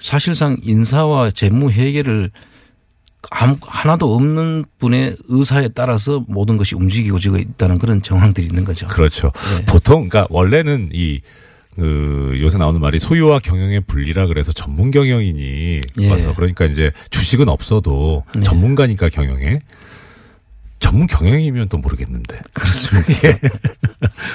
사실상 0.00 0.56
인사와 0.62 1.30
재무 1.32 1.70
회계를 1.70 2.30
아무 3.30 3.56
하나도 3.60 4.14
없는 4.14 4.64
분의 4.78 5.16
의사에 5.28 5.68
따라서 5.68 6.24
모든 6.28 6.56
것이 6.56 6.74
움직이고 6.74 7.18
지고 7.18 7.36
있다는 7.36 7.78
그런 7.78 8.02
정황들이 8.02 8.46
있는 8.46 8.64
거죠. 8.64 8.86
그렇죠. 8.88 9.30
네. 9.58 9.64
보통 9.66 10.08
그러니까 10.08 10.26
원래는 10.30 10.90
이 10.92 11.20
그, 11.74 12.36
요새 12.38 12.56
나오는 12.56 12.80
말이 12.80 13.00
소유와 13.00 13.40
경영의 13.40 13.80
분리라 13.80 14.26
그래서 14.28 14.52
전문 14.52 14.92
경영인이 14.92 15.80
예. 16.00 16.10
와서 16.10 16.32
그러니까 16.34 16.66
이제 16.66 16.92
주식은 17.10 17.48
없어도 17.48 18.22
네. 18.34 18.42
전문가니까 18.42 19.08
경영에 19.08 19.60
전문 20.84 21.06
경영이면 21.06 21.70
또 21.70 21.78
모르겠는데. 21.78 22.38
그렇습니다. 22.52 23.10
예. 23.28 23.40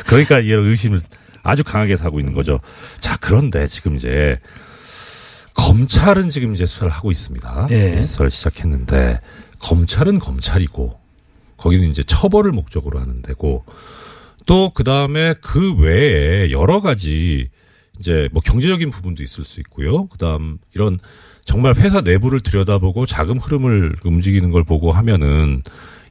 그러니까 0.07 0.39
이런 0.39 0.67
의심을 0.67 0.99
아주 1.43 1.63
강하게 1.63 1.95
사고 1.95 2.19
있는 2.19 2.33
거죠. 2.33 2.59
자, 2.99 3.17
그런데 3.21 3.67
지금 3.67 3.95
이제 3.95 4.39
검찰은 5.53 6.31
지금 6.31 6.55
이제 6.55 6.65
수사를 6.65 6.91
하고 6.91 7.11
있습니다. 7.11 7.67
네. 7.69 7.97
예, 7.97 8.01
수사를 8.01 8.31
시작했는데 8.31 9.21
검찰은 9.59 10.17
검찰이고 10.17 10.99
거기는 11.57 11.87
이제 11.87 12.01
처벌을 12.01 12.51
목적으로 12.51 12.99
하는 12.99 13.21
데고 13.21 13.63
또 14.47 14.71
그다음에 14.71 15.35
그 15.41 15.75
외에 15.75 16.49
여러 16.49 16.81
가지 16.81 17.49
이제 17.99 18.27
뭐 18.31 18.41
경제적인 18.41 18.89
부분도 18.89 19.21
있을 19.21 19.43
수 19.43 19.59
있고요. 19.59 20.07
그다음 20.07 20.57
이런 20.73 20.97
정말 21.45 21.75
회사 21.75 22.01
내부를 22.01 22.39
들여다보고 22.39 23.05
자금 23.05 23.37
흐름을 23.37 23.97
움직이는 24.03 24.49
걸 24.49 24.63
보고 24.63 24.91
하면은 24.91 25.61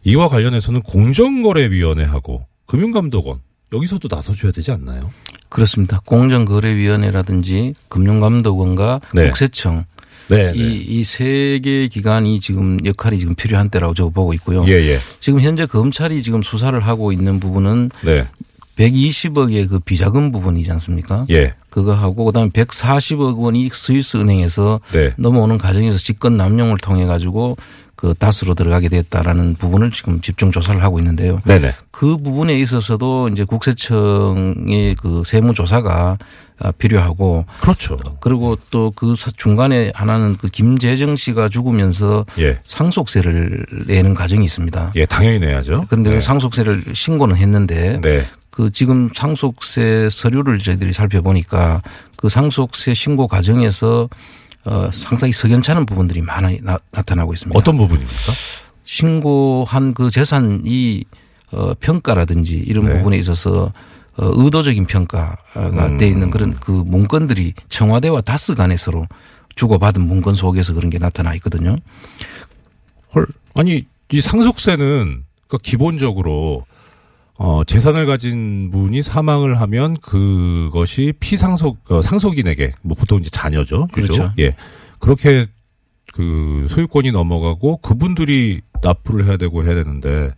이와 0.05 0.29
관련해서는 0.29 0.83
공정거래위원회하고 0.83 2.47
금융감독원 2.67 3.41
여기서도 3.73 4.09
나서줘야 4.11 4.53
되지 4.53 4.73
않나요? 4.73 5.11
그렇습니다. 5.49 6.01
공정거래위원회라든지 6.05 7.75
금융감독원과 7.89 9.01
네. 9.15 9.27
국세청 9.29 9.85
네, 10.29 10.53
이세개 10.55 11.89
기관이 11.89 12.39
지금 12.39 12.79
역할이 12.85 13.19
지금 13.19 13.35
필요한 13.35 13.71
때라고 13.71 13.95
저 13.95 14.11
보고 14.11 14.35
있고요. 14.35 14.67
예, 14.69 14.73
예. 14.73 14.99
지금 15.21 15.41
현재 15.41 15.65
검찰이 15.65 16.23
지금 16.23 16.43
수사를 16.43 16.79
하고 16.79 17.13
있는 17.13 17.41
부분은 17.41 17.91
네. 18.05 18.29
120억의 18.79 19.69
그 19.69 19.81
비자금 19.81 20.31
부분이지 20.31 20.71
않습니까? 20.73 21.27
예. 21.31 21.55
그거 21.69 21.95
하고 21.95 22.25
그다음에 22.25 22.49
140억 22.51 23.39
원이 23.39 23.71
스위스 23.73 24.17
은행에서 24.17 24.81
네. 24.93 25.13
넘어오는 25.19 25.59
과정에서 25.59 25.99
직권 25.99 26.37
남용을 26.37 26.79
통해 26.79 27.07
가지고 27.07 27.57
그 27.95 28.15
다스로 28.17 28.55
들어가게 28.55 28.89
됐다라는 28.89 29.57
부분을 29.57 29.91
지금 29.91 30.21
집중 30.21 30.53
조사를 30.53 30.81
하고 30.85 31.01
있는데요. 31.01 31.43
네네. 31.45 31.75
그 31.91 32.17
부분에 32.17 32.57
있어서도 32.61 33.29
이제 33.31 33.43
국세청의 33.43 34.95
그 34.95 35.25
세무 35.27 35.53
조사가 35.55 36.17
아, 36.61 36.73
필요하고 36.73 37.45
그렇죠. 37.61 37.99
그리고 38.21 38.57
또 38.71 38.93
그 38.95 39.15
중간에 39.37 39.91
하나는 39.95 40.37
그 40.37 40.49
김재정 40.49 41.17
씨가 41.17 41.49
죽으면서 41.49 42.25
예. 42.39 42.61
상속세를 42.67 43.67
내는 43.87 44.15
과정이 44.15 44.45
있습니다. 44.45 44.93
예, 44.95 45.07
당연히 45.07 45.41
내야죠. 45.41 45.87
그런데 45.89 46.11
네. 46.11 46.17
그 46.17 46.21
상속세를 46.21 46.85
신고는 46.95 47.37
했는데 47.37 48.01
네. 48.01 48.25
그 48.59 48.73
지금 48.73 49.09
상속세 49.15 50.09
서류를 50.11 50.59
저희들이 50.59 50.93
살펴보니까 50.93 51.81
그 52.17 52.29
상속세 52.29 52.93
신고 52.93 53.29
과정에서 53.29 54.09
어 54.65 54.91
상당히 54.93 55.33
석연찮은 55.33 55.87
부분들이 55.87 56.23
많아 56.23 56.51
나, 56.63 56.77
나타나고 56.91 57.33
있습니다. 57.35 57.57
어떤 57.57 57.77
부분입니까? 57.77 58.33
신고한 58.83 59.95
그 59.95 60.11
재산이 60.11 61.05
어 61.53 61.73
평가라든지 61.79 62.57
이런 62.57 62.87
네. 62.87 62.95
부분에 62.95 63.17
있어서 63.19 63.73
어 64.17 64.31
의도적인 64.35 64.87
평가가 64.87 65.37
음. 65.57 65.97
돼 65.97 66.09
있는 66.09 66.29
그런 66.31 66.59
그 66.59 66.73
문건들이 66.73 67.55
청와대와 67.69 68.23
다스 68.23 68.57
간에 68.57 68.77
서로 68.77 69.07
주고받은 69.55 70.03
문건 70.03 70.35
속에서 70.35 70.75
그런 70.75 70.91
게 70.91 70.99
나타나 70.99 71.33
있거든요. 71.35 71.77
헐. 73.15 73.29
아니, 73.55 73.87
이 74.11 74.21
상속세는 74.21 75.23
그 75.47 75.59
기본적으로 75.59 76.67
어, 77.41 77.63
재산을 77.65 78.05
가진 78.07 78.71
분이 78.73 79.03
사망을 79.03 79.61
하면 79.61 79.97
그것이 80.01 81.13
피상속, 81.21 81.79
어, 81.91 82.03
상속인에게, 82.03 82.73
뭐 82.83 82.97
보통 82.99 83.21
이제 83.21 83.31
자녀죠. 83.31 83.87
그죠? 83.93 84.13
그렇죠. 84.13 84.33
예. 84.41 84.57
그렇게 84.99 85.47
그 86.13 86.67
소유권이 86.69 87.13
넘어가고 87.13 87.77
그분들이 87.79 88.61
납부를 88.83 89.27
해야 89.27 89.37
되고 89.37 89.63
해야 89.65 89.75
되는데 89.75 90.33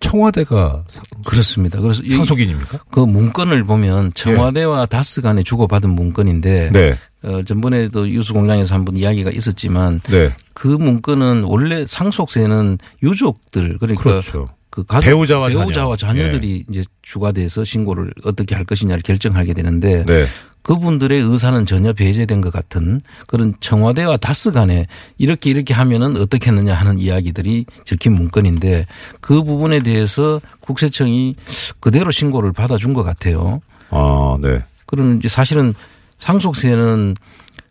청와대가 0.00 0.84
그렇습니다. 1.24 1.80
그래서 1.80 2.02
이- 2.02 2.10
상속인입니까? 2.16 2.80
그 2.90 3.00
문건을 3.00 3.64
보면 3.64 4.12
청와대와 4.14 4.84
다스 4.86 5.22
간에 5.22 5.42
주고받은 5.42 5.88
문건인데 5.88 6.70
네. 6.72 6.94
어, 7.22 7.42
전번에도 7.44 8.06
유수공장에서 8.10 8.74
한번 8.74 8.96
이야기가 8.96 9.30
있었지만 9.30 10.00
네. 10.10 10.34
그 10.52 10.68
문건은 10.68 11.44
원래 11.44 11.86
상속세는 11.86 12.76
유족들 13.02 13.78
그러니까 13.78 14.02
그렇죠. 14.02 14.44
그 14.74 14.82
가족 14.82 15.06
배우자와 15.06 15.46
배우자와 15.50 15.96
자녀. 15.96 16.18
예. 16.18 16.24
자녀들이 16.24 16.64
이제 16.68 16.82
주가 17.02 17.30
돼서 17.30 17.62
신고를 17.62 18.12
어떻게 18.24 18.56
할 18.56 18.64
것이냐를 18.64 19.04
결정하게 19.04 19.54
되는데 19.54 20.04
네. 20.04 20.26
그분들의 20.62 21.20
의사는 21.20 21.64
전혀 21.64 21.92
배제된 21.92 22.40
것 22.40 22.52
같은 22.52 23.00
그런 23.28 23.54
청와대와 23.60 24.16
다스 24.16 24.50
간에 24.50 24.88
이렇게 25.16 25.50
이렇게 25.50 25.74
하면은 25.74 26.16
어떻게 26.16 26.50
했느냐 26.50 26.74
하는 26.74 26.98
이야기들이 26.98 27.66
적힌 27.84 28.14
문건인데 28.14 28.86
그 29.20 29.44
부분에 29.44 29.80
대해서 29.84 30.40
국세청이 30.58 31.36
그대로 31.78 32.10
신고를 32.10 32.52
받아준 32.52 32.94
것 32.94 33.04
같아요. 33.04 33.60
아, 33.90 34.36
네. 34.42 34.64
그러면 34.86 35.18
이제 35.18 35.28
사실은 35.28 35.72
상속세는 36.18 37.14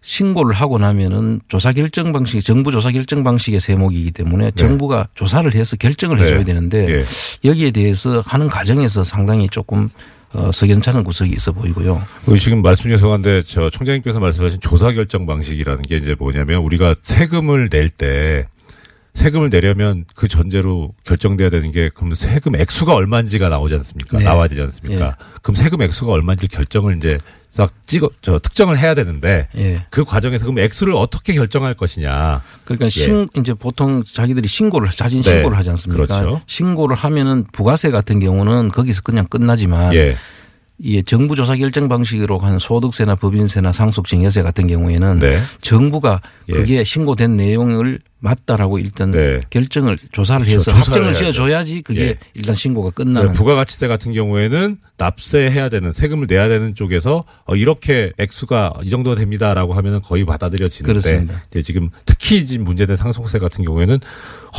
신고를 0.03 0.53
하고 0.53 0.77
나면은 0.77 1.39
조사 1.47 1.71
결정 1.71 2.11
방식, 2.11 2.43
정부 2.43 2.71
조사 2.71 2.91
결정 2.91 3.23
방식의 3.23 3.59
세목이기 3.59 4.11
때문에 4.11 4.51
정부가 4.51 5.07
조사를 5.15 5.51
해서 5.55 5.75
결정을 5.77 6.17
네. 6.17 6.23
해줘야 6.25 6.43
되는데 6.43 6.89
예. 6.89 7.05
여기에 7.49 7.71
대해서 7.71 8.21
하는 8.25 8.47
과정에서 8.49 9.03
상당히 9.03 9.47
조금 9.49 9.89
어, 10.33 10.51
석연찮은 10.51 11.03
구석이 11.03 11.31
있어 11.31 11.51
보이고요. 11.51 12.01
우리 12.25 12.39
지금 12.39 12.61
말씀 12.61 12.89
죄송한데 12.89 13.43
저 13.43 13.69
총장님께서 13.69 14.19
말씀하신 14.19 14.59
조사 14.61 14.91
결정 14.91 15.25
방식이라는 15.25 15.83
게 15.83 15.97
이제 15.97 16.15
뭐냐면 16.17 16.61
우리가 16.63 16.95
세금을 17.01 17.69
낼 17.71 17.89
때 17.89 18.47
세금을 19.13 19.49
내려면 19.49 20.05
그 20.15 20.27
전제로 20.27 20.93
결정돼야 21.03 21.49
되는 21.49 21.71
게 21.71 21.89
그럼 21.93 22.15
세금 22.15 22.55
액수가 22.55 22.93
얼마인지가 22.93 23.47
나오지 23.47 23.75
않습니까? 23.75 24.17
네. 24.17 24.23
나와야 24.23 24.47
되지 24.47 24.61
않습니까? 24.61 25.05
예. 25.05 25.11
그럼 25.41 25.55
세금 25.55 25.81
액수가 25.81 26.11
얼마인지 26.11 26.47
결정을 26.47 26.97
이제 26.97 27.19
싹 27.49 27.71
찍어 27.85 28.09
저 28.23 28.39
특정을 28.39 28.79
해야 28.79 28.95
되는데 28.95 29.47
예. 29.55 29.85
그 29.91 30.03
과정에서 30.03 30.45
그럼 30.45 30.57
액수를 30.59 30.95
어떻게 30.95 31.33
결정할 31.33 31.75
것이냐? 31.75 32.41
그러니까 32.65 32.85
예. 32.87 32.89
신 32.89 33.27
이제 33.37 33.53
보통 33.53 34.03
자기들이 34.03 34.47
신고를 34.47 34.89
자진 34.89 35.21
네. 35.21 35.29
신고를 35.29 35.57
하지 35.57 35.69
않습니까? 35.69 36.05
그렇죠. 36.05 36.41
신고를 36.47 36.95
하면은 36.95 37.45
부가세 37.51 37.91
같은 37.91 38.19
경우는 38.19 38.69
거기서 38.69 39.03
그냥 39.03 39.27
끝나지만 39.27 39.93
예. 39.93 40.17
이 40.79 41.03
정부 41.03 41.35
조사 41.35 41.55
결정 41.55 41.87
방식으로 41.87 42.39
하는 42.39 42.57
소득세나 42.57 43.15
법인세나 43.15 43.71
상속증여세 43.73 44.41
같은 44.41 44.67
경우에는 44.67 45.19
네. 45.19 45.39
정부가 45.61 46.21
예. 46.49 46.53
그게 46.53 46.83
신고된 46.83 47.37
내용을 47.37 47.99
맞다라고 48.23 48.79
일단 48.79 49.11
네. 49.11 49.41
결정을 49.49 49.99
조사를 50.13 50.45
그렇죠. 50.45 50.71
해서 50.71 50.79
조사를 50.79 51.03
해야죠. 51.07 51.19
지어줘야지 51.19 51.81
그게 51.81 52.01
예. 52.01 52.17
일단 52.33 52.55
신고가 52.55 52.91
끝나는 52.91 53.33
네, 53.33 53.33
부가가치세 53.33 53.87
같은 53.89 54.13
경우에는 54.13 54.77
납세해야 54.97 55.67
되는 55.67 55.91
세금을 55.91 56.27
내야 56.29 56.47
되는 56.47 56.73
쪽에서 56.73 57.25
어, 57.45 57.55
이렇게 57.57 58.13
액수가 58.17 58.75
이 58.83 58.89
정도 58.89 59.15
됩니다라고 59.15 59.73
하면은 59.73 60.01
거의 60.01 60.23
받아들여지는데 60.25 60.87
그렇습니다. 60.87 61.43
이제 61.49 61.61
지금 61.61 61.89
특히 62.05 62.45
지금 62.45 62.63
문제된 62.63 62.95
상속세 62.95 63.39
같은 63.39 63.65
경우에는 63.65 63.99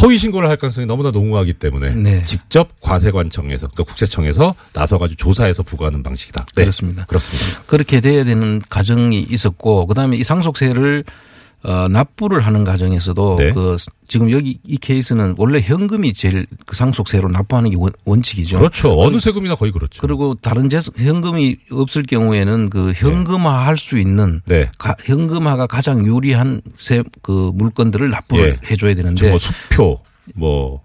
허위 0.03 0.19
신고를 0.19 0.49
할 0.49 0.57
가능성이 0.59 0.87
너무나 0.87 1.11
농후하기 1.11 1.55
때문에 1.55 1.95
네. 1.95 2.23
직접 2.25 2.69
과세관청에서 2.83 3.69
그러니까 3.69 3.85
국세청에서 3.85 4.55
나서가지고 4.75 5.17
조사해서 5.17 5.63
부과하는 5.63 6.03
방식이다. 6.03 6.45
네. 6.55 6.65
그렇습니다. 6.65 7.07
그렇습니다. 7.07 7.63
그렇게 7.65 8.03
돼야 8.03 8.25
되는 8.25 8.61
과정이 8.69 9.21
있었고 9.23 9.87
그다음에 9.87 10.19
이 10.19 10.23
상속세를 10.23 11.05
어, 11.67 11.89
납부를 11.89 12.41
하는 12.45 12.63
과정에서도 12.63 13.37
네. 13.39 13.51
그 13.53 13.77
지금 14.07 14.31
여기 14.31 14.59
이 14.65 14.77
케이스는 14.77 15.35
원래 15.39 15.61
현금이 15.61 16.13
제일 16.13 16.47
그 16.67 16.77
상속세로 16.77 17.29
납부하는 17.31 17.71
게 17.71 17.77
원, 17.79 17.91
원칙이죠. 18.05 18.59
그렇죠. 18.59 19.01
어느 19.01 19.19
세금이나 19.19 19.55
거의 19.55 19.73
그렇죠. 19.73 19.99
그리고 20.03 20.35
다른 20.35 20.69
재 20.69 20.79
현금이 20.97 21.57
없을 21.73 22.03
경우에는 22.03 22.69
그 22.71 22.93
현금화 22.95 23.67
할 23.67 23.79
수 23.79 23.99
있는 23.99 24.41
네. 24.47 24.69
가- 24.79 24.95
현금화가 25.05 25.67
가장 25.67 26.07
유리한 26.07 26.61
세, 26.77 27.03
그 27.23 27.51
물건들을 27.55 28.11
납부를 28.11 28.59
예. 28.63 28.71
해줘야 28.71 28.95
되는데 28.95 29.31
뭐 29.31 29.39
수표 29.39 30.01
뭐 30.35 30.83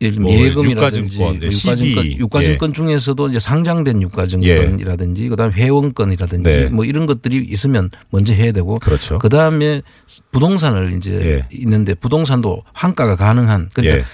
예를 0.00 0.20
뭐 0.20 0.32
들면 0.32 0.50
예금이라든지 0.50 1.14
유가증권, 1.16 1.38
네, 1.40 1.46
유가증권, 1.46 2.04
CD. 2.04 2.18
유가증권 2.18 2.72
중에서도 2.72 3.28
이제 3.28 3.40
상장된 3.40 4.02
유가증권이라든지 4.02 5.28
그다음 5.28 5.50
에 5.50 5.54
회원권이라든지 5.54 6.42
네. 6.42 6.66
뭐 6.66 6.84
이런 6.84 7.06
것들이 7.06 7.44
있으면 7.48 7.90
먼저 8.10 8.34
해야 8.34 8.52
되고 8.52 8.78
그렇죠. 8.78 9.18
그다음에 9.18 9.82
부동산을 10.32 10.92
이제 10.92 11.12
예. 11.12 11.56
있는데 11.56 11.94
부동산도 11.94 12.62
환가가 12.72 13.16
가능한 13.16 13.70
그러니까 13.72 13.98
예. 13.98 14.04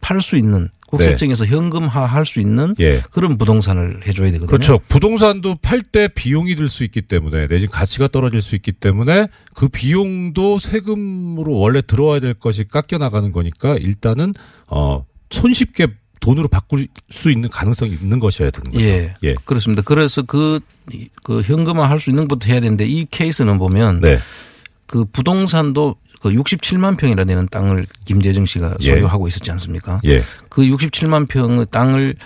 팔수 0.00 0.36
있는 0.36 0.70
국세청에서 0.96 1.46
현금화 1.46 2.04
할 2.04 2.26
수 2.26 2.40
있는 2.40 2.74
예. 2.80 3.02
그런 3.10 3.38
부동산을 3.38 4.00
해줘야 4.06 4.30
되거든요. 4.32 4.46
그렇죠. 4.48 4.78
부동산도 4.88 5.56
팔 5.62 5.80
때 5.82 6.08
비용이 6.08 6.56
들 6.56 6.68
수 6.68 6.82
있기 6.84 7.02
때문에 7.02 7.46
내지 7.48 7.66
가치가 7.66 8.08
떨어질 8.08 8.42
수 8.42 8.54
있기 8.56 8.72
때문에 8.72 9.28
그 9.54 9.68
비용도 9.68 10.58
세금으로 10.58 11.52
원래 11.58 11.80
들어와야 11.82 12.20
될 12.20 12.34
것이 12.34 12.64
깎여 12.64 12.98
나가는 12.98 13.30
거니까 13.32 13.76
일단은 13.76 14.34
어 14.66 15.04
손쉽게 15.30 15.88
돈으로 16.20 16.48
바꿀 16.48 16.88
수 17.10 17.30
있는 17.30 17.48
가능성이 17.48 17.92
있는 17.92 18.18
것이어야 18.18 18.50
되는 18.50 18.72
거죠. 18.72 18.84
예. 18.84 19.14
예. 19.22 19.34
그렇습니다. 19.44 19.82
그래서 19.82 20.22
그, 20.22 20.58
그 21.22 21.42
현금화 21.42 21.88
할 21.88 22.00
수 22.00 22.10
있는 22.10 22.26
것부터 22.26 22.50
해야 22.50 22.60
되는데 22.60 22.84
이 22.86 23.06
케이스는 23.08 23.58
보면 23.58 24.00
네. 24.00 24.18
그 24.86 25.04
부동산도 25.04 25.96
그 26.22 26.30
67만 26.30 26.96
평이나 26.96 27.24
되는 27.24 27.46
땅을 27.48 27.86
김재정 28.04 28.46
씨가 28.46 28.76
예. 28.80 28.94
소유하고 28.94 29.28
있었지 29.28 29.50
않습니까? 29.52 30.00
예. 30.04 30.22
그 30.48 30.62
67만 30.62 31.28
평의 31.28 31.66
땅을 31.70 32.16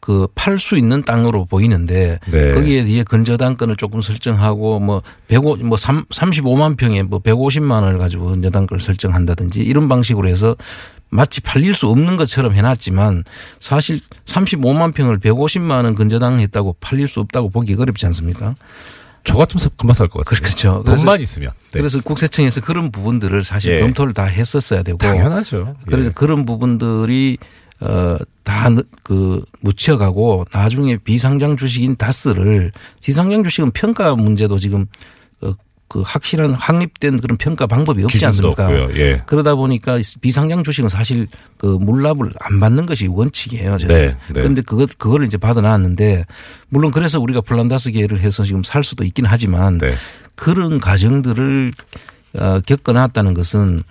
그 0.00 0.26
팔 0.34 0.58
수 0.58 0.78
있는 0.78 1.02
땅으로 1.02 1.44
보이는데 1.44 2.18
네. 2.30 2.54
거기에 2.54 2.84
뒤에 2.84 3.02
건저당권을 3.02 3.76
조금 3.76 4.00
설정하고 4.00 4.80
뭐 4.80 5.02
105, 5.28 5.56
뭐 5.56 5.76
3, 5.76 6.04
35만 6.06 6.78
평에 6.78 7.02
뭐 7.02 7.18
150만 7.20 7.82
원을 7.82 7.98
가지고 7.98 8.30
건저당권을 8.30 8.80
설정한다든지 8.80 9.60
이런 9.60 9.86
방식으로 9.86 10.26
해서 10.28 10.56
마치 11.10 11.42
팔릴 11.42 11.74
수 11.74 11.88
없는 11.88 12.16
것처럼 12.16 12.54
해놨지만 12.54 13.24
사실 13.60 14.00
35만 14.24 14.94
평을 14.94 15.18
150만 15.18 15.84
원 15.84 15.94
건저당 15.94 16.40
했다고 16.40 16.76
팔릴 16.80 17.06
수 17.06 17.20
없다고 17.20 17.50
보기 17.50 17.74
어렵지 17.74 18.06
않습니까? 18.06 18.54
저 19.28 19.36
같으면 19.36 19.62
사- 19.62 19.70
금방 19.76 19.94
살 19.94 20.08
것 20.08 20.24
같아요. 20.24 20.40
그렇죠. 20.42 20.82
돈만 20.84 21.20
있으면. 21.20 21.50
네. 21.72 21.78
그래서 21.78 22.00
국세청에서 22.00 22.60
그런 22.62 22.90
부분들을 22.90 23.44
사실 23.44 23.74
예. 23.76 23.80
검토를 23.80 24.12
다 24.14 24.24
했었어야 24.24 24.82
되고 24.82 24.98
당연하죠. 24.98 25.76
그래서 25.86 26.08
예. 26.08 26.12
그런 26.12 26.44
부분들이 26.46 27.38
어다그 27.80 29.44
묻혀가고 29.60 30.44
나중에 30.52 30.96
비상장 30.96 31.56
주식인 31.56 31.96
다스를 31.96 32.72
비상장 33.02 33.44
주식은 33.44 33.70
평가 33.72 34.14
문제도 34.14 34.58
지금 34.58 34.82
어, 34.82 34.86
그 35.88 36.02
확실한 36.02 36.52
확립된 36.52 37.20
그런 37.20 37.38
평가 37.38 37.66
방법이 37.66 38.04
없지 38.04 38.24
않습니까? 38.26 38.66
없고요. 38.66 38.88
예. 38.96 39.22
그러다 39.24 39.54
보니까 39.54 39.98
비상장 40.20 40.62
주식은 40.62 40.90
사실 40.90 41.26
그 41.56 41.66
물납을 41.66 42.32
안 42.40 42.60
받는 42.60 42.84
것이 42.84 43.06
원칙이에요. 43.08 43.78
저는. 43.78 43.94
네, 43.94 44.08
네. 44.08 44.16
그런데 44.32 44.60
그거 44.60 44.86
그거를 44.98 45.26
이제 45.26 45.38
받아놨는데 45.38 46.26
물론 46.68 46.90
그래서 46.90 47.18
우리가 47.18 47.40
플란다스 47.40 47.92
계를 47.92 48.20
해서 48.20 48.44
지금 48.44 48.62
살 48.62 48.84
수도 48.84 49.04
있긴 49.04 49.24
하지만 49.24 49.78
네. 49.78 49.94
그런 50.34 50.78
과정들을 50.78 51.72
어, 52.38 52.60
겪어놨다는 52.66 53.32
것은 53.32 53.82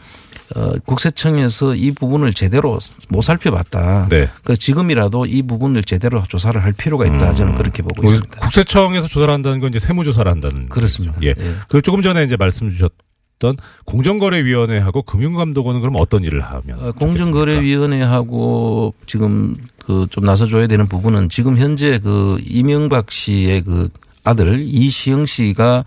어, 0.55 0.73
국세청에서 0.85 1.75
이 1.75 1.91
부분을 1.91 2.33
제대로 2.33 2.79
못 3.09 3.21
살펴봤다. 3.21 4.07
네. 4.09 4.29
그 4.43 4.55
지금이라도 4.55 5.25
이 5.25 5.41
부분을 5.41 5.83
제대로 5.83 6.23
조사를 6.27 6.61
할 6.63 6.71
필요가 6.73 7.05
있다. 7.05 7.33
저는 7.33 7.55
그렇게 7.55 7.83
보고 7.83 8.03
있습니다. 8.07 8.39
국세청에서 8.39 9.07
조사를 9.07 9.33
한다는 9.33 9.59
건 9.59 9.69
이제 9.69 9.79
세무조사를 9.79 10.29
한다는 10.31 10.69
그렇습니다. 10.69 11.15
얘기죠. 11.21 11.45
예. 11.47 11.53
그 11.67 11.81
조금 11.81 12.01
전에 12.01 12.23
이제 12.23 12.37
말씀 12.37 12.69
주셨 12.69 12.91
던 13.39 13.55
공정거래위원회하고 13.85 15.03
금융감독원은 15.03 15.81
그럼 15.81 15.95
어떤 15.99 16.23
일을 16.23 16.41
하면 16.41 16.79
어, 16.79 16.91
공정거래위원회하고 16.93 18.95
지금 19.05 19.55
그 19.85 20.07
좀 20.09 20.25
나서줘야 20.25 20.67
되는 20.67 20.85
부분은 20.85 21.29
지금 21.29 21.57
현재 21.57 21.99
그 21.99 22.37
이명박 22.45 23.11
씨의 23.11 23.61
그 23.61 23.89
아들 24.23 24.61
이시영 24.67 25.25
씨가 25.25 25.85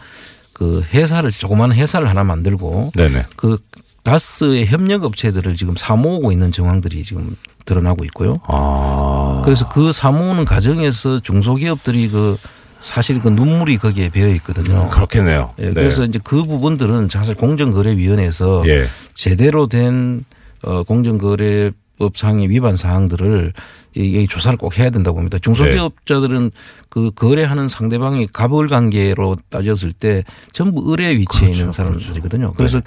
그 0.54 0.82
회사를 0.92 1.30
조그마한 1.32 1.72
회사를 1.72 2.08
하나 2.08 2.24
만들고 2.24 2.92
네네. 2.96 3.26
그 3.36 3.58
다스의 4.02 4.66
협력 4.66 5.04
업체들을 5.04 5.54
지금 5.56 5.74
사모으고 5.76 6.32
있는 6.32 6.50
정황들이 6.52 7.04
지금 7.04 7.36
드러나고 7.64 8.04
있고요. 8.06 8.36
아. 8.46 9.42
그래서 9.44 9.68
그 9.68 9.92
사모으는 9.92 10.44
과정에서 10.44 11.20
중소기업들이 11.20 12.08
그 12.08 12.36
사실 12.80 13.18
그 13.18 13.28
눈물이 13.28 13.76
거기에 13.76 14.08
배어 14.08 14.28
있거든요. 14.36 14.88
그렇겠네요. 14.88 15.52
예, 15.58 15.66
네. 15.66 15.72
그래서 15.74 16.04
이제 16.04 16.18
그 16.22 16.44
부분들은 16.44 17.08
사실 17.10 17.34
공정거래위원회에서 17.34 18.64
예. 18.68 18.86
제대로 19.14 19.66
된 19.66 20.24
어, 20.62 20.82
공정거래법 20.82 22.16
상의 22.16 22.48
위반 22.48 22.76
사항들을 22.76 23.52
이, 23.96 24.00
이 24.00 24.28
조사를 24.28 24.56
꼭 24.56 24.78
해야 24.78 24.88
된다고 24.90 25.16
봅니다. 25.16 25.38
중소기업자들은 25.38 26.44
네. 26.44 26.56
그 26.88 27.10
거래하는 27.14 27.68
상대방이 27.68 28.26
갑을 28.32 28.68
관계로 28.68 29.36
따졌을 29.50 29.92
때 29.92 30.24
전부 30.52 30.82
의뢰 30.86 31.16
위치에 31.16 31.40
그렇죠. 31.40 31.58
있는 31.58 31.72
사람들이거든요. 31.72 32.54
그래서 32.54 32.80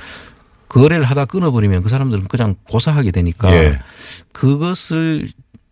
거래를 0.73 1.03
하다 1.05 1.25
끊어버리면 1.25 1.83
그 1.83 1.89
사람들은 1.89 2.27
그냥 2.27 2.55
고사하게 2.69 3.11
되니까 3.11 3.53
예. 3.55 3.79
그것을 4.31 5.29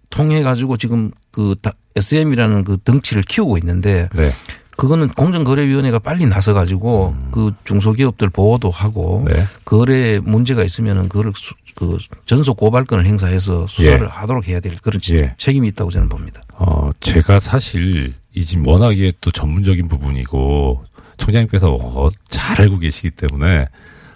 통해 0.09 0.43
가지고 0.43 0.77
지금 0.77 1.11
그 1.31 1.55
SM이라는 1.95 2.63
그 2.63 2.77
덩치를 2.83 3.23
키우고 3.23 3.57
있는데 3.57 4.07
네. 4.15 4.29
그거는 4.77 5.09
공정거래위원회가 5.09 5.99
빨리 5.99 6.25
나서 6.25 6.53
가지고 6.53 7.15
음. 7.19 7.29
그 7.31 7.53
중소기업들 7.65 8.29
보호도 8.29 8.69
하고 8.71 9.23
네. 9.27 9.45
거래 9.65 10.19
문제가 10.19 10.63
있으면은 10.63 11.09
그걸 11.09 11.33
수- 11.35 11.53
그 11.75 11.97
전속 12.25 12.57
고발권을 12.57 13.05
행사해서 13.05 13.65
수사를 13.67 14.01
예. 14.01 14.05
하도록 14.09 14.47
해야 14.47 14.59
될 14.59 14.75
그런 14.81 14.99
예. 15.11 15.33
책임이 15.37 15.67
있다고 15.69 15.89
저는 15.91 16.09
봅니다. 16.09 16.41
어, 16.53 16.91
제가 16.99 17.39
사실 17.39 18.13
이집 18.33 18.67
워낙에 18.67 19.13
또 19.21 19.31
전문적인 19.31 19.87
부분이고 19.87 20.83
청장님께서 21.17 21.73
어, 21.73 22.09
잘 22.29 22.61
알고 22.61 22.79
계시기 22.79 23.11
때문에 23.11 23.67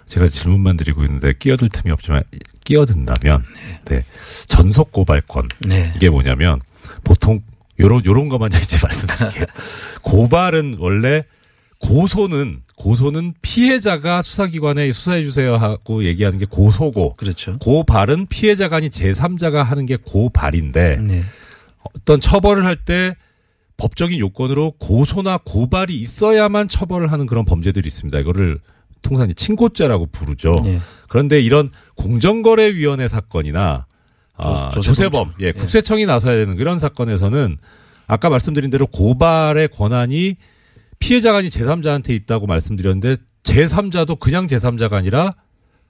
제가 0.06 0.28
질문만 0.28 0.76
드리고 0.76 1.04
있는데 1.04 1.32
끼어들 1.38 1.68
틈이 1.68 1.92
없지만 1.92 2.22
끼어든다면 2.64 3.44
네. 3.86 4.04
전속 4.46 4.92
고발권 4.92 5.48
네. 5.68 5.92
이게 5.96 6.10
뭐냐면 6.10 6.60
보통 7.04 7.40
요런 7.78 8.04
요런 8.04 8.28
것만 8.28 8.50
이제 8.52 8.78
말씀드릴게요. 8.82 9.46
고발은 10.02 10.76
원래 10.78 11.24
고소는 11.80 12.62
고소는 12.76 13.34
피해자가 13.42 14.22
수사기관에 14.22 14.92
수사해 14.92 15.22
주세요 15.22 15.56
하고 15.56 16.04
얘기하는 16.04 16.38
게 16.38 16.46
고소고 16.46 17.14
그렇죠. 17.16 17.56
고발은 17.58 18.26
피해자가 18.26 18.76
아닌 18.76 18.90
제3자가 18.90 19.62
하는 19.62 19.86
게 19.86 19.96
고발인데 19.96 20.98
네. 20.98 21.22
어떤 21.94 22.20
처벌을 22.20 22.64
할 22.64 22.76
때 22.76 23.16
법적인 23.78 24.18
요건으로 24.18 24.72
고소나 24.78 25.38
고발이 25.44 25.94
있어야만 25.96 26.68
처벌을 26.68 27.12
하는 27.12 27.26
그런 27.26 27.44
범죄들이 27.44 27.86
있습니다. 27.86 28.18
이거를 28.20 28.58
통상 29.06 29.32
친고죄라고 29.34 30.06
부르죠. 30.06 30.56
네. 30.64 30.80
그런데 31.08 31.40
이런 31.40 31.70
공정거래위원회 31.94 33.08
사건이나 33.08 33.86
아, 34.36 34.70
조- 34.74 34.80
조세범. 34.80 34.94
조세범, 35.30 35.32
예, 35.40 35.52
국세청이 35.52 36.06
나서야 36.06 36.36
되는 36.36 36.56
그런 36.56 36.78
사건에서는 36.78 37.56
아까 38.06 38.28
말씀드린 38.28 38.70
대로 38.70 38.86
고발의 38.86 39.68
권한이 39.68 40.36
피해자가 40.98 41.38
아닌 41.38 41.50
제3자한테 41.50 42.10
있다고 42.10 42.46
말씀드렸는데 42.46 43.16
제3자도 43.44 44.18
그냥 44.18 44.46
제3자가 44.46 44.94
아니라 44.94 45.34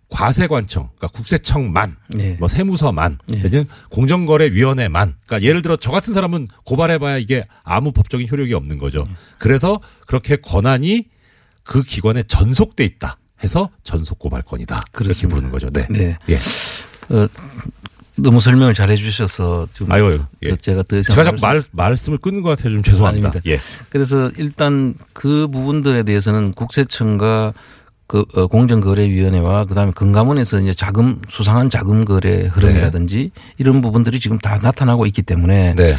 과세관청, 0.09 0.91
그러니까 0.97 1.09
국세청만, 1.09 1.97
네. 2.11 2.37
뭐 2.39 2.47
세무서만, 2.47 3.19
네. 3.27 3.43
공정거래위원회만. 3.91 5.15
그러니까 5.27 5.49
예를 5.49 5.63
들어 5.63 5.77
저 5.77 5.91
같은 5.91 6.13
사람은 6.15 6.47
고발해봐야 6.65 7.19
이게 7.19 7.45
아무 7.65 7.91
법적인 7.91 8.29
효력이 8.31 8.55
없는 8.55 8.79
거죠. 8.79 8.99
네. 9.05 9.11
그래서 9.39 9.81
그렇게 10.07 10.37
권한이 10.37 11.07
그 11.67 11.83
기관에 11.83 12.23
전속돼 12.23 12.85
있다. 12.85 13.19
해서 13.45 13.69
전속 13.85 14.19
고발권이다. 14.19 14.81
그렇게. 14.93 15.27
부르는 15.27 15.51
거죠. 15.51 15.69
네. 15.71 15.87
네. 15.91 16.17
예. 16.31 16.37
어, 17.15 17.29
너무 18.17 18.41
설명을 18.41 18.73
잘 18.73 18.91
해주셔서 18.91 19.69
좀 19.75 19.93
아유, 19.93 20.23
예. 20.43 20.51
그 20.51 20.57
제가 20.57 20.83
더 20.85 20.97
이상 20.97 21.15
제가 21.15 21.33
말, 21.43 21.63
말씀을 21.71 22.19
끊는 22.19 22.41
것 22.41 22.51
같아요. 22.51 22.73
좀 22.73 22.83
죄송합니다. 22.83 23.29
아닙니다. 23.29 23.51
예. 23.51 23.61
그래서 23.91 24.31
일단 24.39 24.95
그 25.13 25.49
부분들에 25.49 26.03
대해서는 26.05 26.53
국세청과 26.55 27.53
그 28.07 28.25
어, 28.35 28.47
공정거래위원회와 28.47 29.65
그다음에 29.65 29.91
금감원에서 29.93 30.61
이제 30.61 30.75
자금 30.75 31.21
수상한 31.29 31.69
자금 31.69 32.05
거래 32.05 32.43
흐름이라든지 32.43 33.33
이런 33.59 33.83
부분들이 33.83 34.21
지금 34.21 34.39
다 34.39 34.59
나타나고 34.63 35.07
있기 35.07 35.23
때문에 35.23 35.75
네. 35.75 35.97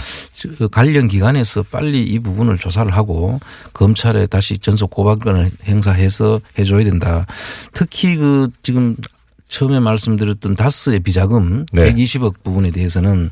그 0.57 0.69
관련 0.69 1.09
기관에서 1.09 1.63
빨리 1.63 2.03
이 2.03 2.19
부분을 2.19 2.57
조사를 2.57 2.93
하고 2.93 3.39
검찰에 3.73 4.25
다시 4.27 4.57
전속 4.57 4.89
고발권을 4.91 5.51
행사해서 5.65 6.39
해줘야 6.57 6.85
된다. 6.85 7.25
특히 7.73 8.15
그 8.15 8.49
지금 8.63 8.95
처음에 9.49 9.79
말씀드렸던 9.79 10.55
다스의 10.55 11.01
비자금 11.01 11.65
네. 11.73 11.93
120억 11.93 12.43
부분에 12.43 12.71
대해서는 12.71 13.31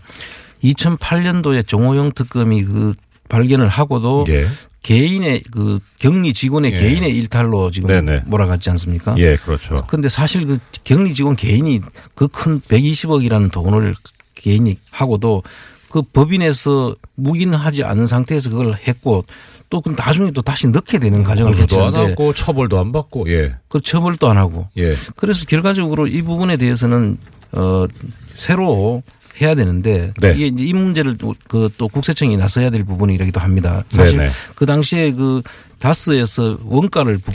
2008년도에 0.63 1.67
정호영 1.67 2.11
특검이 2.13 2.63
그 2.63 2.93
발견을 3.29 3.67
하고도 3.67 4.25
예. 4.29 4.47
개인의 4.83 5.41
그 5.51 5.79
격리 5.99 6.31
직원의 6.33 6.73
예. 6.75 6.79
개인의 6.79 7.15
일탈로 7.17 7.71
지금 7.71 7.88
네네. 7.88 8.23
몰아갔지 8.25 8.69
않습니까? 8.71 9.15
예, 9.17 9.35
그렇죠. 9.35 9.83
근데 9.88 10.09
사실 10.09 10.45
그 10.45 10.59
격리 10.83 11.13
직원 11.13 11.35
개인이 11.35 11.81
그 12.13 12.27
큰 12.27 12.61
120억이라는 12.61 13.51
돈을 13.51 13.95
개인이 14.35 14.77
하고도 14.91 15.41
그 15.89 16.01
법인에서 16.01 16.95
묵인하지 17.15 17.83
않은 17.83 18.05
상태에서 18.05 18.49
그걸 18.51 18.77
했고 18.88 19.23
또 19.71 19.81
그 19.81 19.89
나중에 19.97 20.29
또 20.31 20.41
다시 20.43 20.67
넣게 20.67 20.99
되는 20.99 21.23
과정을 21.23 21.53
보고도 21.55 21.75
안 21.83 21.91
거치는데 21.91 22.11
하고 22.11 22.33
처벌도 22.33 22.79
안 22.79 22.91
받고, 22.91 23.25
예. 23.31 23.55
그 23.67 23.81
처벌도 23.81 24.29
안 24.29 24.38
하고 24.38 24.67
예. 24.77 24.93
그래서 25.15 25.45
결과적으로 25.45 26.05
이 26.05 26.21
부분에 26.21 26.57
대해서는 26.57 27.17
어 27.53 27.88
새로 28.35 29.01
해야 29.41 29.54
되는데 29.56 30.13
네. 30.21 30.34
이게 30.34 30.48
이제 30.48 30.63
이 30.63 30.74
문제를 30.74 31.17
그 31.48 31.69
또 31.78 31.88
국세청이 31.88 32.38
나서야 32.38 32.69
될 32.69 32.84
부분이라기도 32.84 33.39
합니다. 33.39 33.84
사실 33.89 34.17
네네. 34.17 34.32
그 34.56 34.65
당시에 34.65 35.12
그 35.12 35.41
다스에서 35.80 36.58
원가를 36.63 37.17
부, 37.17 37.32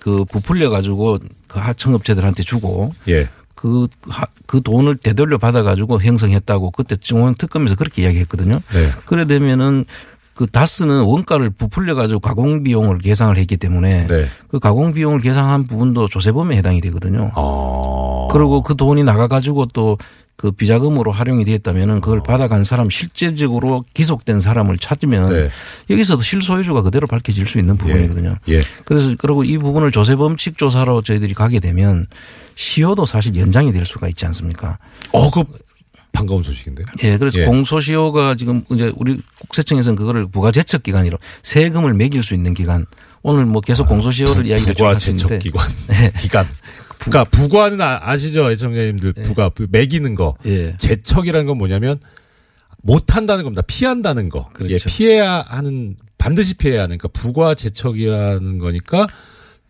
그 0.00 0.24
부풀려 0.24 0.70
가지고 0.70 1.18
그 1.48 1.58
하청업체들한테 1.58 2.42
주고 2.42 2.92
예. 3.08 3.28
그, 3.54 3.86
하- 4.08 4.26
그 4.46 4.60
돈을 4.62 4.96
되돌려 4.98 5.38
받아가지고 5.38 6.00
형성했다고 6.02 6.70
그때 6.72 6.96
정원 6.96 7.34
특검에서 7.34 7.74
그렇게 7.76 8.02
이야기했거든요. 8.02 8.60
네. 8.72 8.90
그래 9.06 9.26
되면은 9.26 9.84
그 10.34 10.46
다스는 10.46 11.02
원가를 11.04 11.50
부풀려 11.50 11.94
가지고 11.94 12.18
가공 12.20 12.62
비용을 12.64 12.98
계상을 12.98 13.36
했기 13.38 13.56
때문에 13.56 14.06
네. 14.08 14.26
그 14.48 14.58
가공 14.58 14.92
비용을 14.92 15.20
계상한 15.20 15.64
부분도 15.64 16.08
조세범에 16.08 16.56
해당이 16.56 16.80
되거든요. 16.80 17.30
어. 17.36 18.28
그리고 18.32 18.62
그 18.62 18.74
돈이 18.76 19.04
나가 19.04 19.28
가지고 19.28 19.66
또 19.66 19.96
그 20.36 20.50
비자금으로 20.50 21.12
활용이 21.12 21.44
되었다면은 21.44 22.00
그걸 22.00 22.22
받아간 22.22 22.64
사람 22.64 22.90
실제적으로 22.90 23.84
기속된 23.94 24.40
사람을 24.40 24.78
찾으면 24.78 25.32
네. 25.32 25.50
여기서도 25.90 26.22
실소유주가 26.22 26.82
그대로 26.82 27.06
밝혀질 27.06 27.46
수 27.46 27.58
있는 27.58 27.76
부분이거든요. 27.76 28.36
예. 28.48 28.62
그래서 28.84 29.14
그리고 29.16 29.44
이 29.44 29.58
부분을 29.58 29.92
조세 29.92 30.16
범칙 30.16 30.58
조사로 30.58 31.02
저희들이 31.02 31.34
가게 31.34 31.60
되면 31.60 32.06
시효도 32.56 33.06
사실 33.06 33.36
연장이 33.36 33.72
될 33.72 33.86
수가 33.86 34.08
있지 34.08 34.26
않습니까? 34.26 34.78
어, 35.12 35.30
그 35.30 35.44
반가운 36.12 36.42
소식인데요. 36.42 36.86
예, 37.02 37.18
그래서 37.18 37.40
예. 37.40 37.44
공소시효가 37.44 38.36
지금 38.36 38.62
이제 38.70 38.92
우리 38.96 39.20
국세청에서는 39.40 39.96
그거를 39.96 40.26
부가제척 40.26 40.84
기관이로 40.84 41.18
세금을 41.42 41.94
매길 41.94 42.22
수 42.22 42.34
있는 42.34 42.54
기간. 42.54 42.86
오늘 43.22 43.46
뭐 43.46 43.60
계속 43.60 43.88
공소시효를 43.88 44.46
이야기를 44.46 44.74
하시는데 44.86 45.22
제척 45.22 45.38
기관. 45.40 45.66
네. 45.88 46.10
기간. 46.18 46.46
그러니까 47.04 47.24
부과는 47.24 47.80
아- 47.80 48.00
아시죠, 48.02 48.50
애청자님들. 48.50 49.12
부과 49.14 49.48
그 49.50 49.66
매기는 49.70 50.14
거. 50.14 50.36
예. 50.46 50.76
제척이라는 50.78 51.46
건 51.46 51.58
뭐냐면 51.58 52.00
못 52.82 53.16
한다는 53.16 53.44
겁니다. 53.44 53.62
피한다는 53.66 54.28
거. 54.28 54.48
그렇죠. 54.52 54.74
예, 54.74 54.78
피해야 54.86 55.42
하는 55.46 55.96
반드시 56.18 56.54
피해야 56.54 56.82
하는 56.82 56.98
그러니까 56.98 57.08
부과 57.20 57.54
제척이라는 57.54 58.58
거니까 58.58 59.06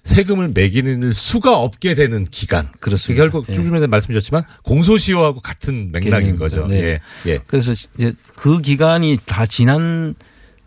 세금을 0.05 0.51
매기는 0.55 1.13
수가 1.13 1.59
없게 1.59 1.95
되는 1.95 2.25
기간. 2.25 2.69
그렇습니다. 2.81 3.23
결국 3.23 3.47
예. 3.49 3.55
좀 3.55 3.71
전에 3.71 3.87
말씀드렸지만 3.87 4.45
공소시효하고 4.63 5.41
같은 5.41 5.91
맥락인 5.93 6.37
거죠. 6.37 6.67
네. 6.67 6.83
예. 6.83 7.01
예. 7.27 7.39
그래서 7.47 7.73
이제 7.73 8.13
그 8.37 8.61
기간이 8.61 9.19
다 9.25 9.47
지난 9.47 10.15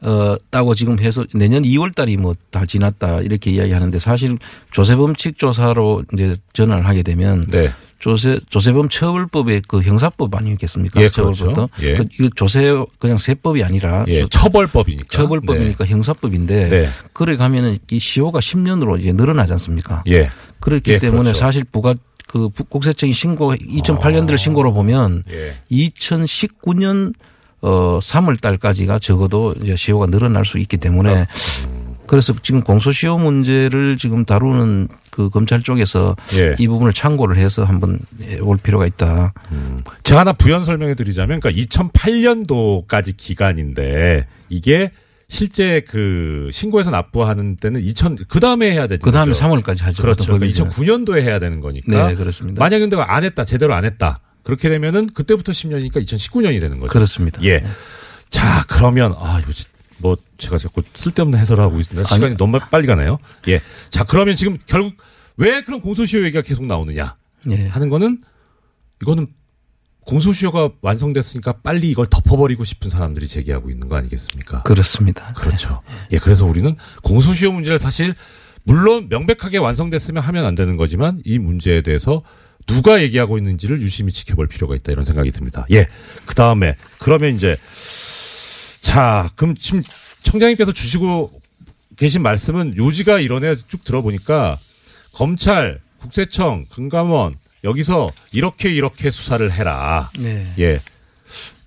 어, 0.01 0.35
따고 0.51 0.75
지금 0.75 0.99
해서 0.99 1.25
내년 1.33 1.63
2월 1.63 1.93
달이 1.95 2.17
뭐 2.17 2.33
다 2.51 2.65
지났다 2.65 3.21
이렇게 3.21 3.51
이야기하는데 3.51 3.97
사실 3.99 4.37
조세범칙 4.71 5.37
조사로 5.37 6.03
이제 6.13 6.35
전환을 6.53 6.85
하게 6.87 7.01
되면 7.03 7.45
네. 7.49 7.69
조세 7.99 8.39
조세범 8.49 8.89
처벌법의 8.89 9.63
그 9.67 9.81
형사법 9.81 10.35
아니겠습니까? 10.35 11.01
예, 11.01 11.09
그렇죠. 11.09 11.33
처벌법도 11.33 11.69
예. 11.81 11.95
그 11.95 12.05
이거 12.19 12.29
조세 12.35 12.71
그냥 12.99 13.17
세법이 13.17 13.63
아니라 13.63 14.05
예. 14.07 14.25
처벌법이니까. 14.27 15.07
처벌법이니까 15.09 15.85
형사법인데 15.85 16.69
네. 16.69 16.87
그래 17.13 17.35
가면은 17.37 17.79
이 17.89 17.97
시효가 17.99 18.39
10년으로 18.39 18.99
이제 18.99 19.11
늘어나지 19.13 19.51
않습니까? 19.53 20.03
예. 20.09 20.29
그렇기 20.59 20.91
예, 20.91 20.99
때문에 20.99 21.23
그렇죠. 21.23 21.39
사실 21.39 21.63
부가 21.71 21.95
그 22.27 22.49
부- 22.49 22.65
국세청이 22.65 23.13
신고 23.13 23.55
2008년도를 23.55 24.37
신고로 24.37 24.73
보면 24.73 25.23
예. 25.31 25.55
2019년 25.71 27.13
어 27.61 27.99
3월 27.99 28.39
달까지가 28.39 28.99
적어도 28.99 29.53
이제 29.61 29.75
시효가 29.75 30.07
늘어날 30.07 30.45
수 30.45 30.59
있기 30.59 30.77
때문에 30.77 31.25
그래서 32.07 32.33
지금 32.41 32.61
공소시효 32.61 33.17
문제를 33.17 33.97
지금 33.97 34.25
다루는 34.25 34.87
그 35.11 35.29
검찰 35.29 35.61
쪽에서 35.61 36.15
예. 36.33 36.55
이 36.57 36.67
부분을 36.67 36.93
참고를 36.93 37.37
해서 37.37 37.65
한번 37.65 37.99
올 38.41 38.57
필요가 38.57 38.85
있다. 38.85 39.33
제가 40.03 40.21
하나 40.21 40.31
부연 40.31 40.63
설명해 40.63 40.95
드리자면, 40.95 41.41
그러니까 41.41 41.61
2008년도까지 41.63 43.17
기간인데, 43.17 44.25
이게 44.47 44.91
실제 45.27 45.81
그 45.81 46.47
신고해서 46.51 46.91
납부하는 46.91 47.57
때는 47.57 47.81
2000, 47.81 48.17
그 48.29 48.39
다음에 48.39 48.71
해야 48.71 48.87
되죠. 48.87 49.01
그 49.03 49.11
다음에 49.11 49.33
3월까지 49.33 49.81
하죠. 49.81 50.01
그렇죠. 50.01 50.23
그러니까 50.23 50.45
법에서는. 50.45 50.71
2009년도에 50.71 51.21
해야 51.21 51.39
되는 51.39 51.59
거니까. 51.59 52.07
네, 52.07 52.15
그렇습니다. 52.15 52.59
만약에 52.59 52.79
근데 52.79 52.95
안 52.97 53.25
했다, 53.25 53.43
제대로 53.43 53.73
안 53.73 53.83
했다. 53.83 54.21
그렇게 54.47 54.69
되면은 54.69 55.07
그때부터 55.07 55.51
10년이니까 55.51 55.97
2019년이 56.01 56.61
되는 56.61 56.79
거죠. 56.79 56.89
그렇습니다. 56.93 57.43
예. 57.43 57.61
자, 58.29 58.63
그러면, 58.69 59.13
아, 59.17 59.41
지- 59.53 59.65
뭐, 59.97 60.15
제가 60.37 60.57
자꾸 60.57 60.83
쓸데없는 60.93 61.37
해설을 61.37 61.61
하고 61.61 61.77
있습니다. 61.81 62.07
시간이 62.07 62.25
아니. 62.25 62.37
너무 62.37 62.57
빨리 62.71 62.87
가나요? 62.87 63.19
예. 63.49 63.61
자, 63.89 64.05
그러면 64.05 64.37
지금 64.37 64.57
결국 64.65 64.95
왜 65.35 65.61
그런 65.63 65.81
공소시효 65.81 66.23
얘기가 66.23 66.41
계속 66.43 66.65
나오느냐 66.65 67.17
예. 67.51 67.67
하는 67.67 67.89
거는 67.89 68.21
이거는 69.01 69.27
공소시효가 70.05 70.69
완성됐으니까 70.81 71.57
빨리 71.61 71.89
이걸 71.91 72.07
덮어버리고 72.09 72.63
싶은 72.63 72.89
사람들이 72.89 73.27
제기하고 73.27 73.69
있는 73.69 73.89
거 73.89 73.97
아니겠습니까? 73.97 74.63
그렇습니다. 74.63 75.33
그렇죠. 75.33 75.81
예, 76.13 76.19
그래서 76.19 76.45
우리는 76.45 76.73
공소시효 77.03 77.51
문제를 77.51 77.79
사실 77.79 78.15
물론 78.63 79.07
명백하게 79.09 79.57
완성됐으면 79.57 80.23
하면 80.23 80.45
안 80.45 80.55
되는 80.55 80.77
거지만 80.77 81.19
이 81.25 81.37
문제에 81.37 81.81
대해서 81.81 82.23
누가 82.67 83.01
얘기하고 83.01 83.37
있는지를 83.37 83.81
유심히 83.81 84.11
지켜볼 84.11 84.47
필요가 84.47 84.75
있다 84.75 84.91
이런 84.91 85.03
생각이 85.03 85.31
듭니다. 85.31 85.65
예. 85.71 85.87
그 86.25 86.35
다음에 86.35 86.75
그러면 86.99 87.35
이제 87.35 87.57
자, 88.81 89.29
그럼 89.35 89.55
지금 89.55 89.81
청장님께서 90.23 90.71
주시고 90.73 91.41
계신 91.97 92.21
말씀은 92.21 92.77
요지가 92.77 93.19
이러네 93.19 93.55
쭉 93.67 93.83
들어보니까 93.83 94.59
검찰, 95.13 95.79
국세청, 95.99 96.65
금감원 96.69 97.35
여기서 97.63 98.11
이렇게 98.31 98.69
이렇게 98.69 99.09
수사를 99.09 99.51
해라. 99.51 100.11
네. 100.19 100.53
예. 100.59 100.79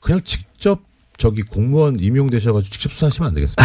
그냥 0.01 0.23
직접 0.23 0.81
저기 1.21 1.43
공무원 1.43 2.01
임용되셔가지고 2.01 2.73
직접 2.73 2.93
수사하시면 2.93 3.29
안 3.29 3.35
되겠습니까? 3.35 3.63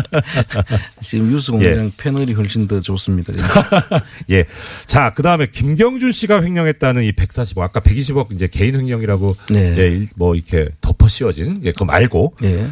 지금 1.04 1.30
뉴스 1.30 1.52
공장 1.52 1.84
예. 1.84 1.92
패널이 1.98 2.32
훨씬 2.32 2.66
더 2.66 2.80
좋습니다. 2.80 3.34
예. 4.30 4.46
자, 4.86 5.12
그 5.14 5.22
다음에 5.22 5.48
김경준 5.50 6.12
씨가 6.12 6.42
횡령했다는 6.42 7.04
이 7.04 7.12
140억, 7.12 7.58
아까 7.60 7.80
120억 7.80 8.32
이제 8.32 8.46
개인 8.46 8.74
횡령이라고 8.74 9.36
네. 9.50 9.72
이제 9.72 10.06
뭐 10.16 10.34
이렇게 10.34 10.70
덮어 10.80 11.08
씌워진, 11.08 11.60
예, 11.64 11.72
그거 11.72 11.84
말고. 11.84 12.32
네. 12.40 12.66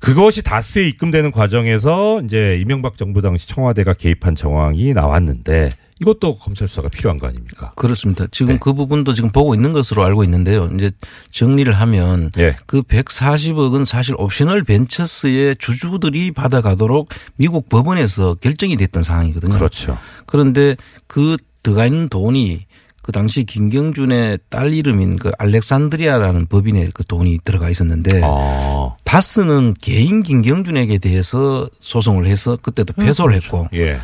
그것이 0.00 0.42
다스에 0.42 0.88
입금되는 0.88 1.30
과정에서 1.30 2.22
이제 2.22 2.58
이명박 2.60 2.96
정부 2.96 3.20
당시 3.20 3.46
청와대가 3.46 3.92
개입한 3.92 4.34
정황이 4.34 4.92
나왔는데 4.92 5.72
이것도 6.00 6.38
검찰 6.38 6.66
수사가 6.66 6.88
필요한 6.88 7.18
거 7.18 7.26
아닙니까? 7.26 7.72
그렇습니다. 7.76 8.26
지금 8.30 8.54
네. 8.54 8.58
그 8.58 8.72
부분도 8.72 9.12
지금 9.12 9.30
보고 9.30 9.54
있는 9.54 9.74
것으로 9.74 10.02
알고 10.02 10.24
있는데요. 10.24 10.70
이제 10.74 10.90
정리를 11.30 11.70
하면 11.72 12.30
네. 12.30 12.56
그 12.64 12.80
140억은 12.80 13.84
사실 13.84 14.14
옵셔널 14.16 14.64
벤처스의 14.64 15.56
주주들이 15.58 16.32
받아가도록 16.32 17.10
미국 17.36 17.68
법원에서 17.68 18.34
결정이 18.36 18.78
됐던 18.78 19.02
상황이거든요. 19.02 19.54
그렇죠. 19.54 19.98
그런데 20.24 20.76
그 21.06 21.36
들어가 21.62 21.84
있는 21.84 22.08
돈이 22.08 22.64
그 23.02 23.12
당시 23.12 23.44
김경준의 23.44 24.40
딸 24.50 24.74
이름인 24.74 25.16
그 25.16 25.32
알렉산드리아라는 25.38 26.46
법인에 26.46 26.90
그 26.92 27.04
돈이 27.04 27.40
들어가 27.44 27.70
있었는데 27.70 28.20
아. 28.22 28.94
다스는 29.04 29.74
개인 29.80 30.22
김경준에게 30.22 30.98
대해서 30.98 31.68
소송을 31.80 32.26
해서 32.26 32.56
그때도 32.60 32.92
패소를 32.94 33.36
음, 33.36 33.40
그렇죠. 33.40 33.56
했고 33.56 33.68
예. 33.76 33.98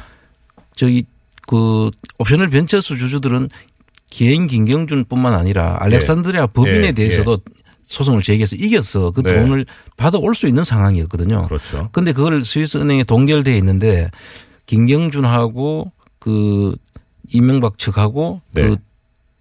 저기 0.75 1.05
그 1.47 1.91
옵셔널 2.19 2.49
벤처스 2.49 2.97
주주들은 2.97 3.51
개인 4.11 4.47
김경준뿐만 4.47 5.35
아니라 5.35 5.77
알렉산드리아 5.81 6.43
예. 6.43 6.47
법인에 6.47 6.87
예. 6.87 6.93
대해서도 6.93 7.33
예. 7.33 7.57
소송을 7.85 8.23
제기해서 8.23 8.57
이겨서 8.57 9.11
그 9.13 9.23
네. 9.23 9.35
돈을 9.35 9.67
받아올 9.97 10.35
수 10.35 10.49
있는 10.49 10.65
상황이었거든요. 10.65 11.47
그렇죠. 11.47 11.89
근데 11.93 12.13
그걸 12.13 12.45
스위스 12.45 12.79
은행에 12.79 13.05
동결돼 13.05 13.57
있는데 13.59 14.11
김경준하고 14.67 15.93
그 16.19 16.75
이명박 17.33 17.79
측하고 17.79 18.41
네. 18.53 18.63
그 18.63 18.77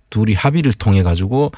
둘이 0.10 0.34
합의를 0.34 0.74
통해 0.74 1.04
가지고 1.04 1.52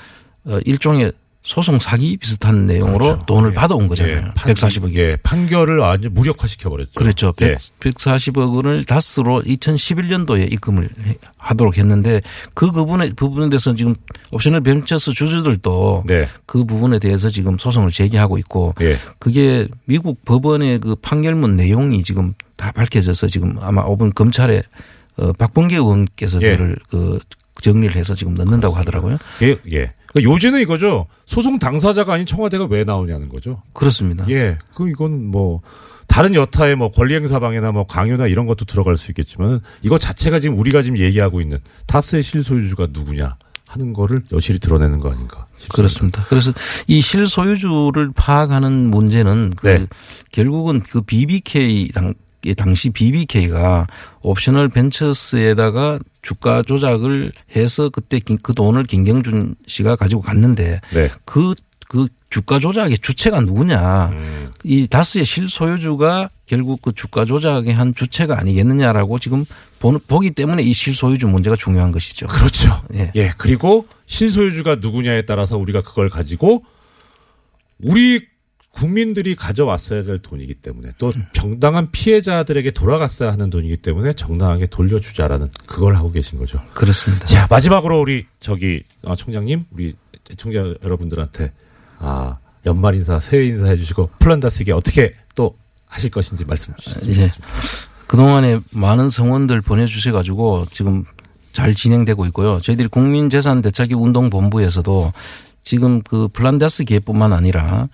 어 0.45 0.59
일종의 0.65 1.11
소송 1.47 1.79
사기 1.79 2.17
비슷한 2.17 2.67
내용으로 2.67 3.05
그렇죠. 3.05 3.25
돈을 3.25 3.51
예. 3.51 3.53
받아온 3.53 3.87
거잖아요. 3.87 4.17
예. 4.17 4.21
판, 4.35 4.53
140억. 4.53 4.93
예. 4.95 5.15
판결을 5.23 5.81
아주 5.81 6.09
무력화시켜 6.11 6.69
버렸죠. 6.69 6.91
그렇죠. 6.93 7.33
예. 7.41 7.55
140억 7.55 8.53
원을 8.53 8.83
다스로 8.83 9.41
2011년도에 9.43 10.51
입금을 10.51 10.89
하도록 11.37 11.77
했는데 11.77 12.21
그 12.53 12.69
부분에 12.71 13.13
부분에 13.13 13.47
대해서 13.47 13.73
지금 13.75 13.95
옵셔널 14.31 14.59
벤처스 14.59 15.13
주주들도 15.13 16.03
네. 16.05 16.27
그 16.45 16.65
부분에 16.65 16.99
대해서 16.99 17.29
지금 17.29 17.57
소송을 17.57 17.91
제기하고 17.91 18.37
있고 18.39 18.75
예. 18.81 18.97
그게 19.17 19.69
미국 19.85 20.25
법원의 20.25 20.79
그 20.79 20.95
판결문 20.95 21.55
내용이 21.55 22.03
지금 22.03 22.33
다 22.57 22.73
밝혀져서 22.73 23.27
지금 23.27 23.55
아마 23.61 23.85
5분 23.85 24.13
검찰에 24.13 24.63
어 25.17 25.33
박범계 25.33 25.75
의원께서 25.75 26.41
예. 26.41 26.55
그를 26.55 26.77
그 26.89 27.19
정리를 27.61 27.95
해서 27.95 28.13
지금 28.13 28.35
넣는다고 28.35 28.75
하더라고요. 28.75 29.17
예, 29.41 29.57
예. 29.71 29.93
그러니까 30.07 30.33
요지는 30.33 30.61
이거죠. 30.61 31.07
소송 31.25 31.59
당사자가 31.59 32.13
아닌 32.13 32.25
청와대가 32.25 32.65
왜 32.65 32.83
나오냐는 32.83 33.29
거죠. 33.29 33.61
그렇습니다. 33.73 34.25
예. 34.29 34.57
그 34.73 34.89
이건 34.89 35.25
뭐 35.25 35.61
다른 36.07 36.33
여타의 36.33 36.75
뭐 36.75 36.89
권리행사방해나 36.89 37.71
뭐 37.71 37.85
강요나 37.85 38.27
이런 38.27 38.45
것도 38.45 38.65
들어갈 38.65 38.97
수 38.97 39.11
있겠지만 39.11 39.59
이거 39.81 39.97
자체가 39.99 40.39
지금 40.39 40.57
우리가 40.57 40.81
지금 40.81 40.97
얘기하고 40.97 41.41
있는 41.41 41.59
타스의 41.85 42.23
실소유주가 42.23 42.87
누구냐 42.91 43.35
하는 43.67 43.93
거를 43.93 44.23
여실히 44.31 44.59
드러내는 44.59 44.99
거 44.99 45.11
아닌가 45.11 45.45
싶습니다. 45.57 45.75
그렇습니다. 45.75 46.25
그래서 46.29 46.53
이 46.87 47.01
실소유주를 47.01 48.11
파악하는 48.15 48.89
문제는 48.89 49.53
그 49.57 49.67
네. 49.67 49.87
결국은 50.31 50.79
그 50.79 51.01
BBK 51.01 51.89
당 51.89 52.13
당시 52.53 52.89
BBK가 52.89 53.87
옵셔널 54.21 54.69
벤처스에다가 54.69 55.99
주가 56.21 56.61
조작을 56.61 57.31
해서 57.55 57.89
그때 57.89 58.19
그 58.19 58.53
돈을 58.53 58.83
김경준 58.83 59.55
씨가 59.65 59.95
가지고 59.95 60.21
갔는데 60.21 60.81
네. 60.93 61.09
그, 61.25 61.53
그 61.87 62.07
주가 62.29 62.59
조작의 62.59 62.97
주체가 62.99 63.39
누구냐. 63.41 64.07
음. 64.07 64.51
이 64.63 64.87
다스의 64.87 65.23
실소유주가 65.23 66.29
결국 66.45 66.81
그 66.81 66.91
주가 66.93 67.25
조작의 67.25 67.73
한 67.73 67.95
주체가 67.95 68.37
아니겠느냐라고 68.39 69.19
지금 69.19 69.45
보기 69.79 70.31
때문에 70.31 70.63
이 70.63 70.73
실소유주 70.73 71.27
문제가 71.27 71.55
중요한 71.55 71.91
것이죠. 71.91 72.27
그렇죠. 72.27 72.81
예. 72.93 73.11
예. 73.15 73.31
그리고 73.37 73.87
실소유주가 74.07 74.75
누구냐에 74.75 75.23
따라서 75.25 75.57
우리가 75.57 75.81
그걸 75.81 76.09
가지고 76.09 76.63
우리 77.79 78.21
국민들이 78.77 79.35
가져왔어야 79.35 80.03
될 80.03 80.19
돈이기 80.19 80.53
때문에 80.53 80.91
또 80.99 81.11
병당한 81.33 81.89
피해자들에게 81.91 82.71
돌아갔어야 82.71 83.31
하는 83.31 83.49
돈이기 83.49 83.77
때문에 83.77 84.13
정당하게 84.13 84.67
돌려주자라는 84.67 85.49
그걸 85.65 85.95
하고 85.95 86.11
계신 86.11 86.37
거죠. 86.37 86.61
그렇습니다. 86.73 87.25
자 87.25 87.47
마지막으로 87.49 87.99
우리 87.99 88.27
저기 88.39 88.83
아, 89.03 89.15
총장님 89.15 89.65
우리 89.71 89.95
청자 90.37 90.75
여러분들한테 90.83 91.53
아 91.97 92.37
연말 92.67 92.93
인사 92.93 93.19
새해 93.19 93.45
인사 93.45 93.65
해주시고 93.65 94.11
플란다스에게 94.19 94.73
어떻게 94.73 95.15
또 95.35 95.57
하실 95.87 96.11
것인지 96.11 96.45
말씀 96.45 96.75
주셨으면 96.77 97.13
아, 97.13 97.15
좋겠습니다. 97.15 97.49
예. 97.49 97.97
그동안에 98.05 98.59
많은 98.71 99.09
성원들 99.09 99.61
보내주셔가지고 99.61 100.67
지금 100.71 101.03
잘 101.51 101.73
진행되고 101.73 102.27
있고요. 102.27 102.61
저희들이 102.61 102.89
국민재산 102.89 103.63
대책기 103.63 103.95
운동본부에서도 103.95 105.13
지금 105.63 106.03
그 106.03 106.27
플란다스 106.27 106.83
기회뿐만 106.83 107.33
아니라 107.33 107.89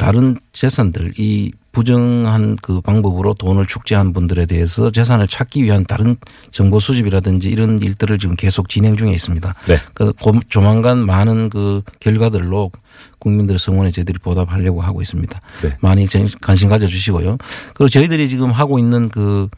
다른 0.00 0.38
재산들 0.52 1.12
이 1.18 1.52
부정한 1.72 2.56
그 2.62 2.80
방법으로 2.80 3.34
돈을 3.34 3.66
축제한 3.66 4.14
분들에 4.14 4.46
대해서 4.46 4.90
재산을 4.90 5.28
찾기 5.28 5.62
위한 5.62 5.84
다른 5.84 6.16
정보 6.52 6.80
수집이라든지 6.80 7.50
이런 7.50 7.78
일들을 7.78 8.18
지금 8.18 8.34
계속 8.34 8.70
진행 8.70 8.96
중에 8.96 9.12
있습니다. 9.12 9.54
네. 9.66 9.76
그 9.92 10.14
조만간 10.48 11.04
많은 11.04 11.50
그 11.50 11.82
결과들로 12.00 12.72
국민들의 13.18 13.58
성원에 13.58 13.90
저희들이 13.90 14.20
보답하려고 14.20 14.80
하고 14.80 15.02
있습니다. 15.02 15.38
네. 15.62 15.76
많이 15.80 16.06
관심 16.40 16.70
가져주시고요. 16.70 17.36
그리고 17.74 17.88
저희들이 17.90 18.30
지금 18.30 18.50
하고 18.52 18.78
있는 18.78 19.10
그, 19.10 19.48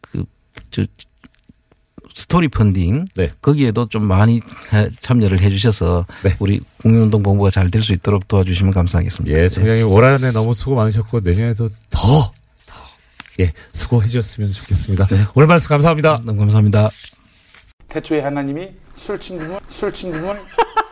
그, 0.00 0.24
저, 0.72 0.84
스토리 2.14 2.48
펀딩 2.48 3.06
네. 3.16 3.32
거기에도 3.40 3.88
좀 3.88 4.04
많이 4.04 4.40
참여를 5.00 5.40
해 5.40 5.50
주셔서 5.50 6.06
네. 6.22 6.34
우리 6.38 6.60
국민운동 6.78 7.22
본부가 7.22 7.50
잘 7.50 7.70
될 7.70 7.82
수 7.82 7.92
있도록 7.92 8.26
도와주시면 8.28 8.72
감사하겠습니다. 8.72 9.38
예, 9.38 9.48
총장님 9.48 9.86
올 9.88 10.04
한해 10.04 10.32
너무 10.32 10.52
수고 10.54 10.74
많으셨고 10.74 11.20
내년에도 11.20 11.68
더, 11.90 12.32
더, 12.66 12.74
예, 13.40 13.52
수고해 13.72 14.06
주셨으면 14.08 14.52
좋겠습니다. 14.52 15.06
네. 15.06 15.24
오늘 15.34 15.46
말씀 15.46 15.68
감사합니다. 15.68 16.20
너무 16.24 16.38
감사합니다. 16.40 16.90
태초에 17.88 18.20
하나님이 18.20 18.68
술 18.94 19.18
친구는 19.18 19.58
술 19.66 19.92
친구는 19.92 20.36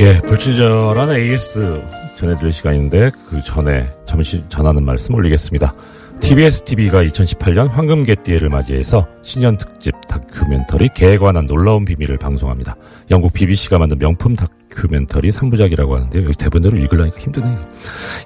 예, 0.00 0.18
불친절한 0.20 1.10
AS 1.10 1.82
전해드릴 2.16 2.52
시간인데 2.52 3.10
그 3.28 3.42
전에 3.42 3.88
잠시 4.06 4.42
전하는 4.48 4.84
말씀 4.84 5.14
올리겠습니다. 5.14 5.74
TBS 6.20 6.62
TV가 6.62 7.02
2018년 7.02 7.68
황금개띠해를 7.68 8.48
맞이해서 8.48 9.06
신년 9.22 9.56
특집 9.56 9.92
다큐멘터리 10.06 10.88
개에 10.94 11.18
관한 11.18 11.46
놀라운 11.46 11.84
비밀을 11.84 12.16
방송합니다. 12.16 12.76
영국 13.10 13.32
BBC가 13.32 13.78
만든 13.78 13.98
명품 13.98 14.36
다큐멘터리 14.36 15.30
3부작이라고 15.30 15.90
하는데요. 15.90 16.24
여기 16.24 16.34
대본대로 16.34 16.76
읽으려니까 16.76 17.18
힘드네요. 17.18 17.58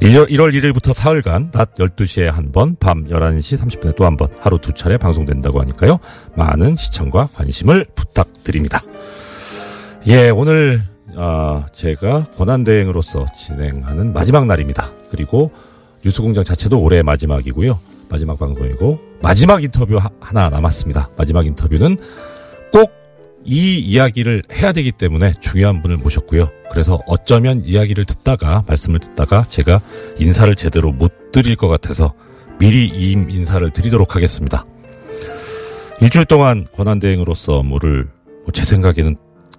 1월, 0.03 0.29
1월 0.29 0.53
1일부터 0.53 0.93
사흘간 0.93 1.53
낮 1.53 1.75
12시에 1.75 2.25
한 2.27 2.53
번, 2.53 2.77
밤 2.79 3.07
11시 3.09 3.59
30분에 3.59 3.97
또 3.97 4.05
한 4.05 4.17
번, 4.19 4.29
하루 4.41 4.59
두 4.59 4.73
차례 4.73 4.99
방송된다고 4.99 5.61
하니까요. 5.63 5.99
많은 6.37 6.77
시청과 6.77 7.29
관심을 7.35 7.87
부탁드립니다. 7.95 8.83
예, 10.07 10.29
오늘 10.29 10.83
아, 11.17 11.67
제가 11.73 12.25
권한대행으로서 12.37 13.27
진행하는 13.37 14.13
마지막 14.13 14.47
날입니다. 14.47 14.93
그리고 15.11 15.51
뉴스공장 16.05 16.45
자체도 16.45 16.81
올해 16.81 17.03
마지막이고요. 17.03 17.79
마지막 18.09 18.39
방송이고 18.39 19.01
마지막 19.23 19.63
인터뷰 19.65 19.97
하, 19.97 20.11
하나 20.21 20.51
남았습니다. 20.51 21.11
마지막 21.17 21.47
인터뷰는 21.47 21.97
꼭 22.73 23.07
이 23.47 23.79
이야기를 23.79 24.43
해야 24.53 24.73
되기 24.73 24.91
때문에 24.91 25.35
중요한 25.41 25.81
분을 25.81 25.97
모셨고요. 25.99 26.51
그래서 26.71 26.99
어쩌면 27.07 27.63
이야기를 27.65 28.05
듣다가 28.05 28.65
말씀을 28.67 28.99
듣다가 28.99 29.47
제가 29.49 29.81
인사를 30.19 30.53
제대로 30.57 30.91
못 30.91 31.31
드릴 31.31 31.55
것 31.55 31.69
같아서 31.69 32.13
미리 32.59 32.89
이 32.89 33.13
인사를 33.13 33.71
드리도록 33.71 34.17
하겠습니다. 34.17 34.67
일주일 36.01 36.25
동안 36.25 36.67
권한대행으로서 36.75 37.59
업무를 37.59 38.09
뭐제 38.45 38.65
생각에는 38.65 39.17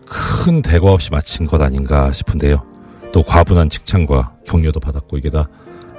큰 0.10 0.62
대과 0.62 0.91
없이 0.91 1.10
마친 1.12 1.46
것 1.46 1.62
아닌가 1.62 2.12
싶은데요. 2.12 2.63
또 3.12 3.24
과분한 3.24 3.70
칭찬과 3.70 4.34
격려도 4.46 4.80
받았고 4.80 5.17
이게 5.17 5.30
다 5.30 5.48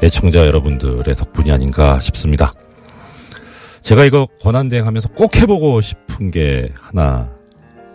애청자 0.03 0.47
여러분들의 0.47 1.15
덕분이 1.15 1.51
아닌가 1.51 2.01
싶습니다. 2.01 2.53
제가 3.83 4.05
이거 4.05 4.27
권한대행 4.41 4.87
하면서 4.87 5.09
꼭 5.09 5.37
해보고 5.37 5.81
싶은 5.81 6.31
게 6.31 6.71
하나 6.81 7.31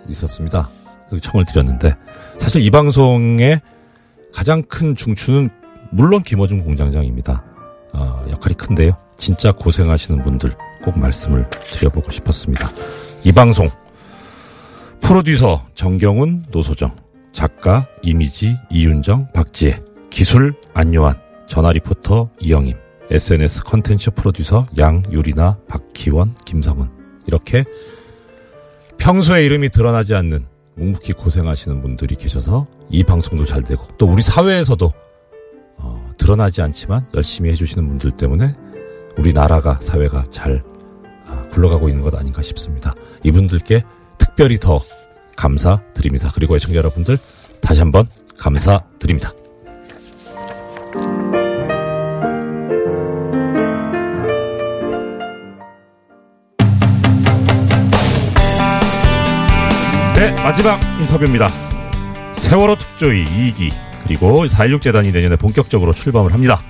있었습니다. 0.10 0.70
그 1.10 1.20
청을 1.20 1.46
드렸는데 1.46 1.96
사실 2.38 2.62
이 2.62 2.70
방송의 2.72 3.62
가장 4.34 4.64
큰 4.64 4.96
중추는 4.96 5.50
물론 5.92 6.24
김어준 6.24 6.64
공장장입니다. 6.64 7.44
어, 7.94 8.26
역할이 8.30 8.56
큰데요. 8.56 8.98
진짜 9.18 9.52
고생하시는 9.52 10.24
분들 10.24 10.54
꼭 10.84 10.98
말씀을 10.98 11.48
드려보고 11.72 12.12
싶었습니다. 12.12 12.72
이 13.24 13.32
방송 13.32 13.70
프로듀서 15.04 15.68
정경훈, 15.76 16.46
노소정, 16.50 16.96
작가 17.34 17.88
이미지, 18.02 18.58
이윤정, 18.72 19.28
박지혜, 19.34 19.82
기술 20.10 20.56
안요한, 20.74 21.20
전화 21.46 21.74
리포터 21.74 22.30
이영임, 22.40 22.78
SNS 23.12 23.64
컨텐츠 23.66 24.12
프로듀서 24.12 24.66
양유리나, 24.78 25.60
박희원, 25.68 26.36
김성은 26.46 26.88
이렇게 27.28 27.66
평소에 28.98 29.46
이름이 29.46 29.70
드러나지 29.70 30.16
않는 30.16 30.46
묵묵히 30.76 31.14
고생하시는 31.14 31.82
분들이 31.82 32.16
계셔서 32.16 32.66
이 32.90 33.04
방송도 33.04 33.44
잘 33.46 33.62
되고 33.62 33.86
또 33.98 34.08
우리 34.08 34.22
사회에서도 34.22 34.92
어, 35.80 36.12
드러나지 36.18 36.62
않지만 36.62 37.06
열심히 37.14 37.52
해주시는 37.52 37.88
분들 37.90 38.12
때문에 38.12 38.56
우리 39.18 39.34
나라가 39.34 39.80
사회가 39.82 40.26
잘 40.30 40.64
아, 41.26 41.46
굴러가고 41.52 41.90
있는 41.90 42.02
것 42.02 42.16
아닌가 42.16 42.42
싶습니다. 42.42 42.94
이분들께 43.24 43.84
특별히 44.18 44.58
더 44.58 44.82
감사드립니다. 45.36 46.32
그리고 46.34 46.56
애청자 46.56 46.78
여러분들 46.78 47.18
다시 47.62 47.80
한번 47.80 48.08
감사드립니다. 48.38 49.34
네, 60.16 60.32
마지막 60.44 60.80
인터뷰입니다. 61.00 61.48
세월호 62.36 62.78
특조위 62.78 63.26
2기 63.26 63.72
그리고 64.04 64.46
4.16 64.46 64.82
재단이 64.82 65.12
내년에 65.12 65.36
본격적으로 65.36 65.94
출범을 65.94 66.34
합니다. 66.34 66.62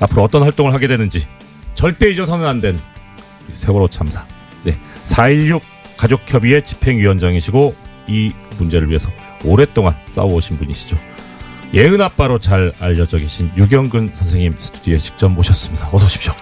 앞으로 0.00 0.22
어떤 0.22 0.42
활동을 0.42 0.72
하게 0.74 0.86
되는지 0.86 1.26
절대 1.74 2.10
잊어서는 2.10 2.46
안 2.46 2.60
된 2.60 2.78
세월호 3.52 3.88
참사. 3.88 4.24
네, 4.62 4.76
4.16 5.04 5.60
가족협의회 5.96 6.62
집행위원장이시고 6.62 7.74
이 8.08 8.32
문제를 8.58 8.88
위해서 8.88 9.10
오랫동안 9.44 9.94
싸워오신 10.14 10.58
분이시죠. 10.58 10.98
예은 11.72 12.00
아빠로 12.00 12.38
잘 12.38 12.72
알려져 12.78 13.18
계신 13.18 13.50
유경근 13.56 14.12
선생님 14.14 14.56
스튜디오에 14.58 14.98
직접 14.98 15.28
모셨습니다. 15.28 15.88
어서 15.92 16.06
오십시오. 16.06 16.32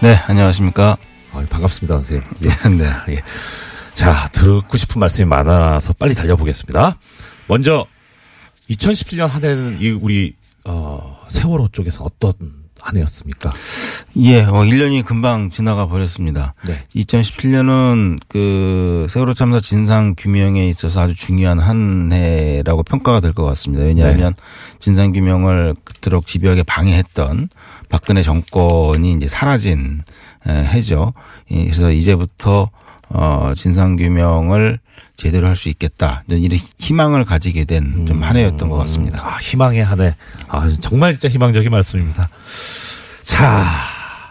네, 0.00 0.14
안녕하십니까. 0.26 0.96
아, 1.32 1.44
반갑습니다, 1.48 1.94
선생님. 2.00 2.24
네, 2.40 2.48
네. 3.06 3.14
예. 3.14 3.22
자, 3.94 4.28
듣고 4.32 4.76
싶은 4.76 5.00
말씀이 5.00 5.26
많아서 5.26 5.92
빨리 5.94 6.14
달려보겠습니다. 6.14 6.98
먼저 7.46 7.86
2017년 8.70 9.26
한 9.26 9.44
해는 9.44 9.78
이 9.80 9.90
우리 9.90 10.34
어, 10.64 11.20
세월호 11.28 11.68
쪽에서 11.72 12.04
어떤 12.04 12.61
한 12.82 12.96
해였습니까? 12.96 13.52
예, 14.16 14.42
어, 14.42 14.52
1년이 14.64 15.04
금방 15.04 15.50
지나가 15.50 15.86
버렸습니다. 15.86 16.54
네. 16.66 16.84
2017년은 16.96 18.18
그 18.28 19.06
세월호 19.08 19.34
참사 19.34 19.60
진상 19.60 20.14
규명에 20.16 20.68
있어서 20.68 21.00
아주 21.00 21.14
중요한 21.14 21.58
한 21.60 22.10
해라고 22.12 22.82
평가가 22.82 23.20
될 23.20 23.32
것 23.32 23.44
같습니다. 23.44 23.84
왜냐하면 23.84 24.34
네. 24.34 24.42
진상 24.80 25.12
규명을 25.12 25.74
그토록 25.84 26.26
집요하게 26.26 26.64
방해했던 26.64 27.48
박근혜 27.88 28.22
정권이 28.22 29.12
이제 29.12 29.28
사라진 29.28 30.02
해죠. 30.46 31.12
그래서 31.48 31.90
이제부터 31.92 32.68
어, 33.14 33.52
진상규명을 33.56 34.78
제대로 35.16 35.46
할 35.46 35.56
수 35.56 35.68
있겠다. 35.68 36.24
이런 36.28 36.58
희망을 36.80 37.24
가지게 37.24 37.64
된 37.64 38.06
좀한 38.06 38.36
해였던 38.36 38.68
것 38.68 38.76
같습니다. 38.78 39.24
아, 39.26 39.36
희망의 39.38 39.84
한 39.84 40.00
해. 40.00 40.14
아, 40.48 40.68
정말 40.80 41.12
진짜 41.12 41.28
희망적인 41.28 41.70
말씀입니다. 41.70 42.28
자, 43.22 43.64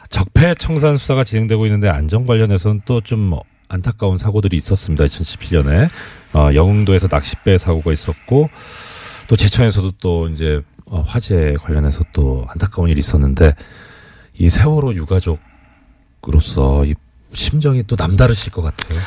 적폐 0.09 0.55
청산 0.55 0.97
수사가 0.97 1.23
진행되고 1.23 1.65
있는데 1.67 1.87
안전 1.89 2.25
관련해서는 2.25 2.81
또 2.85 2.99
좀 3.01 3.33
안타까운 3.69 4.17
사고들이 4.17 4.57
있었습니다. 4.57 5.05
2017년에. 5.05 5.89
어, 6.33 6.49
영흥도에서 6.53 7.07
낚싯배 7.09 7.57
사고가 7.57 7.93
있었고 7.93 8.49
또 9.27 9.35
제천에서도 9.37 9.91
또 10.01 10.27
이제 10.29 10.61
어, 10.85 11.01
화재 11.07 11.55
관련해서 11.63 12.03
또 12.11 12.45
안타까운 12.49 12.89
일이 12.89 12.99
있었는데 12.99 13.53
이 14.39 14.49
세월호 14.49 14.93
유가족으로서 14.95 16.85
이 16.85 16.95
심정이 17.33 17.83
또 17.83 17.95
남다르실 17.97 18.51
것 18.51 18.61
같아요. 18.61 18.99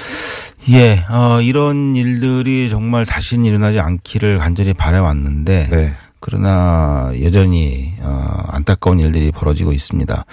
예, 0.70 1.04
어, 1.10 1.40
이런 1.40 1.94
일들이 1.96 2.70
정말 2.70 3.04
다시는 3.04 3.44
일어나지 3.44 3.80
않기를 3.80 4.38
간절히 4.38 4.72
바라왔는데, 4.72 5.68
네. 5.70 5.94
그러나 6.20 7.12
여전히 7.22 7.92
어, 8.00 8.44
안타까운 8.48 8.98
일들이 8.98 9.30
벌어지고 9.30 9.72
있습니다. 9.72 10.24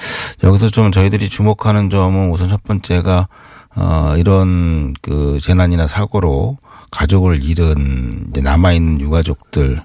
여기서 0.41 0.69
좀 0.69 0.91
저희들이 0.91 1.27
주목하는 1.27 1.89
점은 1.89 2.29
우선 2.31 2.47
첫 2.47 2.63
번째가 2.63 3.27
어, 3.75 4.13
이런 4.17 4.93
그 5.01 5.39
재난이나 5.41 5.87
사고로 5.87 6.57
가족을 6.91 7.43
잃은 7.43 8.27
이제 8.29 8.41
남아 8.41 8.71
있는 8.71 9.01
유가족들 9.01 9.81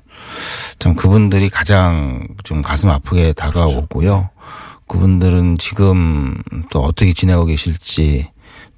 참 0.79 0.95
그분들이 0.95 1.49
가장 1.49 2.27
좀 2.45 2.63
가슴 2.63 2.91
아프게 2.91 3.33
다가오고요. 3.33 4.29
그 4.29 4.47
분들은 4.89 5.59
지금 5.59 6.37
또 6.71 6.81
어떻게 6.83 7.13
지내고 7.13 7.45
계실지 7.45 8.29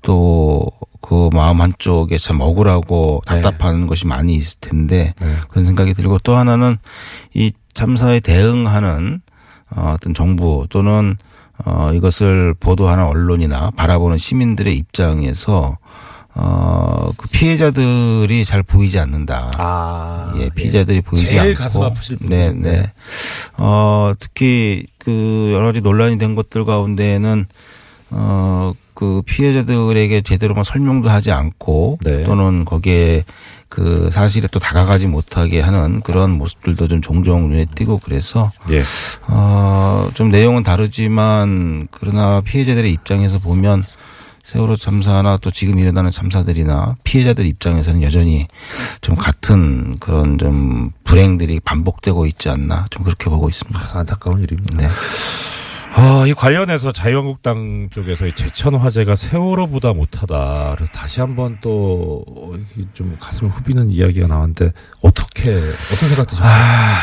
또 0.02 0.66
그 1.00 1.30
마음 1.32 1.60
한쪽에 1.60 2.18
참 2.18 2.40
억울하고 2.40 3.22
답답한 3.24 3.82
네. 3.82 3.86
것이 3.86 4.06
많이 4.06 4.34
있을 4.34 4.58
텐데 4.60 5.14
네. 5.20 5.36
그런 5.48 5.64
생각이 5.64 5.94
들고 5.94 6.18
또 6.18 6.36
하나는 6.36 6.76
이 7.34 7.52
참사에 7.72 8.20
대응하는 8.20 9.20
어떤 9.74 10.14
정부 10.14 10.66
또는 10.70 11.16
어 11.64 11.92
이것을 11.92 12.54
보도하는 12.60 13.04
언론이나 13.04 13.70
바라보는 13.70 14.18
시민들의 14.18 14.76
입장에서 14.76 15.78
어, 16.34 17.10
그 17.16 17.26
피해자들이 17.28 18.44
잘 18.44 18.62
보이지 18.62 19.00
않는다. 19.00 19.50
아, 19.58 20.32
예, 20.38 20.48
피해자들이 20.50 20.98
네. 20.98 21.00
보이지 21.00 21.28
제일 21.30 21.40
않고. 21.40 21.54
가슴 21.54 21.82
아프실 21.82 22.18
분들. 22.18 22.38
네, 22.38 22.52
네. 22.52 22.92
어, 23.58 24.12
특히 24.18 24.86
그 24.98 25.50
여러 25.52 25.66
가지 25.66 25.80
논란이 25.80 26.18
된 26.18 26.34
것들 26.34 26.64
가운데는 26.64 27.46
어, 28.10 28.72
그 28.94 29.22
피해자들에게 29.26 30.22
제대로 30.22 30.54
뭐 30.54 30.64
설명도 30.64 31.08
하지 31.08 31.30
않고 31.30 31.98
네. 32.02 32.24
또는 32.24 32.64
거기에 32.64 33.24
그 33.68 34.10
사실에 34.10 34.48
또 34.50 34.58
다가가지 34.58 35.06
못하게 35.06 35.60
하는 35.60 36.00
그런 36.00 36.30
모습들도 36.32 36.88
좀 36.88 37.00
종종 37.00 37.48
눈에 37.48 37.66
띄고 37.74 37.98
그래서 37.98 38.50
예. 38.70 38.80
어, 39.28 40.08
좀 40.14 40.30
내용은 40.30 40.62
다르지만 40.62 41.88
그러나 41.90 42.40
피해자들의 42.40 42.90
입장에서 42.90 43.38
보면 43.38 43.84
세월호 44.48 44.76
참사나 44.76 45.36
또 45.42 45.50
지금 45.50 45.78
일어나는 45.78 46.10
참사들이나 46.10 46.96
피해자들 47.04 47.44
입장에서는 47.44 48.02
여전히 48.02 48.46
좀 49.02 49.14
같은 49.14 49.98
그런 49.98 50.38
좀 50.38 50.90
불행들이 51.04 51.60
반복되고 51.60 52.24
있지 52.24 52.48
않나 52.48 52.86
좀 52.88 53.04
그렇게 53.04 53.28
보고 53.28 53.50
있습니다. 53.50 53.78
안타까운 53.92 54.42
일입니다. 54.42 54.78
네. 54.78 54.88
아, 55.94 56.24
이 56.26 56.32
관련해서 56.32 56.92
자유한국당 56.92 57.90
쪽에서 57.92 58.26
이 58.26 58.34
제천 58.34 58.74
화재가 58.74 59.16
세월호보다 59.16 59.92
못하다. 59.92 60.76
그래서 60.76 60.92
다시 60.92 61.20
한번 61.20 61.58
또 61.60 62.24
좀 62.94 63.18
가슴을 63.20 63.52
후비는 63.52 63.90
이야기가 63.90 64.28
나왔는데 64.28 64.72
어떻게 65.02 65.50
어떤 65.52 66.08
생각 66.08 66.26
드셨어요? 66.26 66.50
아, 66.50 66.98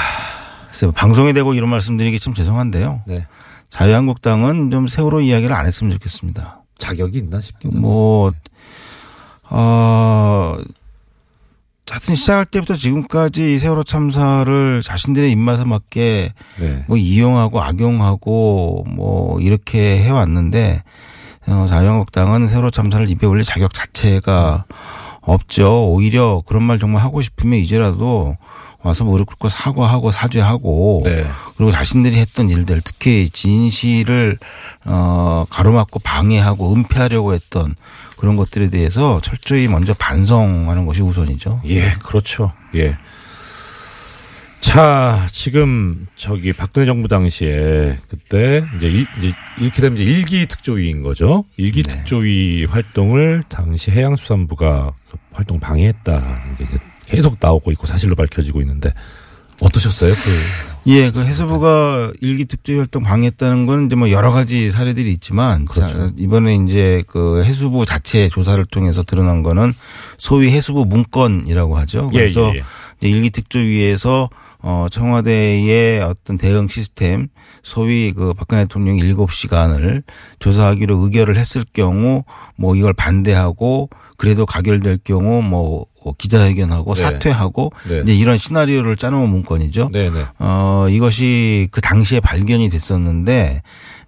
글쎄요. 0.67 0.91
방송에 0.93 1.31
대고 1.33 1.53
이런 1.53 1.69
말씀드리기 1.69 2.19
참 2.19 2.33
죄송한데요. 2.33 3.03
네. 3.05 3.27
자유한국당은 3.69 4.71
좀 4.71 4.87
세월호 4.87 5.21
이야기를 5.21 5.53
안 5.55 5.67
했으면 5.67 5.93
좋겠습니다. 5.93 6.61
자격이 6.77 7.17
있나 7.17 7.41
싶기도 7.41 7.77
뭐, 7.77 8.31
어, 9.49 10.55
하여튼 11.89 12.15
시작할 12.15 12.45
때부터 12.45 12.75
지금까지 12.75 13.55
이 13.55 13.59
세월호 13.59 13.83
참사를 13.83 14.81
자신들의 14.83 15.31
입맛에 15.31 15.65
맞게 15.65 16.33
네. 16.59 16.85
뭐 16.87 16.97
이용하고 16.97 17.61
악용하고 17.61 18.85
뭐 18.89 19.39
이렇게 19.39 19.99
해왔는데 19.99 20.83
어, 21.47 21.67
자유한국당은 21.69 22.47
세월호 22.47 22.71
참사를 22.71 23.09
입에 23.09 23.27
올릴 23.27 23.43
자격 23.43 23.73
자체가 23.73 24.65
없죠. 25.21 25.91
오히려 25.91 26.41
그런 26.45 26.63
말 26.63 26.79
정말 26.79 27.03
하고 27.03 27.21
싶으면 27.21 27.59
이제라도 27.59 28.35
와서 28.85 29.03
무릎 29.03 29.25
꿇고 29.25 29.49
사과하고 29.49 30.11
사죄하고 30.11 31.01
네. 31.05 31.25
그리고 31.57 31.71
자신들이 31.71 32.17
했던 32.17 32.51
일들 32.51 32.81
특히 32.83 33.29
진실을 33.31 34.37
어 34.85 35.45
가로막고 35.49 35.99
방해하고 35.99 36.71
은폐하려고 36.71 37.33
했던 37.33 37.75
그런 38.15 38.35
것들에 38.35 38.69
대해서 38.69 39.19
철저히 39.21 39.67
먼저 39.67 39.95
반성하는 39.95 40.85
것이 40.85 41.01
우선이죠. 41.01 41.61
예, 41.65 41.89
그렇죠. 42.03 42.53
예. 42.75 42.95
자, 44.61 45.27
지금 45.31 46.07
저기 46.15 46.53
박근혜 46.53 46.85
정부 46.85 47.07
당시에 47.07 47.97
그때 48.07 48.65
이제, 48.77 48.87
일, 48.87 49.07
이제 49.17 49.33
이렇게 49.59 49.81
되면 49.81 49.97
이제 49.97 50.03
일기 50.03 50.45
특조위인 50.45 51.01
거죠. 51.01 51.43
일기 51.57 51.81
네. 51.81 51.95
특조위 51.95 52.65
활동을 52.65 53.43
당시 53.49 53.89
해양수산부가 53.91 54.91
그 55.09 55.17
활동 55.33 55.59
방해했다는 55.59 56.55
게 56.55 56.63
이제 56.63 56.77
계속 57.05 57.37
나오고 57.39 57.71
있고 57.71 57.87
사실로 57.87 58.15
밝혀지고 58.15 58.61
있는데 58.61 58.93
어떠셨어요? 59.61 60.13
그 60.13 60.29
예, 60.87 61.09
그 61.09 61.21
해수부가 61.21 62.11
일기 62.21 62.45
특조위 62.45 62.77
활동 62.77 63.03
방해했다는 63.03 63.65
건 63.65 63.85
이제 63.87 63.95
뭐 63.95 64.11
여러 64.11 64.31
가지 64.31 64.69
사례들이 64.69 65.09
있지만 65.13 65.65
자, 65.73 66.11
이번에 66.17 66.55
이제 66.55 67.03
그 67.07 67.43
해수부 67.43 67.85
자체 67.85 68.29
조사를 68.29 68.63
통해서 68.65 69.01
드러난 69.01 69.41
거는 69.41 69.73
소위 70.17 70.51
해수부 70.51 70.85
문건이라고 70.85 71.77
하죠. 71.79 72.11
예, 72.13 72.19
그래서 72.19 72.51
예, 72.53 72.57
예. 72.57 72.63
이제 73.01 73.09
일기 73.09 73.29
특조위에서 73.29 74.29
어 74.59 74.87
청와대의 74.91 76.01
어떤 76.01 76.37
대응 76.37 76.67
시스템 76.67 77.27
소위 77.63 78.11
그 78.11 78.33
박근혜 78.33 78.63
대통령이 78.63 79.01
7시간을 79.03 80.03
조사하기로 80.39 80.97
의결을 80.97 81.37
했을 81.37 81.63
경우 81.73 82.23
뭐 82.55 82.75
이걸 82.75 82.93
반대하고 82.93 83.89
그래도 84.17 84.45
가결될 84.45 84.99
경우 85.03 85.41
뭐 85.41 85.85
기자회견하고 86.17 86.93
네. 86.93 87.03
사퇴하고 87.03 87.71
네. 87.89 88.01
이제 88.03 88.15
이런 88.15 88.37
시나리오를 88.37 88.95
짜놓은 88.95 89.27
문건이죠. 89.29 89.89
네네. 89.91 90.23
어, 90.39 90.87
이것이 90.89 91.67
그 91.71 91.81
당시에 91.81 92.19
발견이 92.19 92.69
됐었는데, 92.69 93.61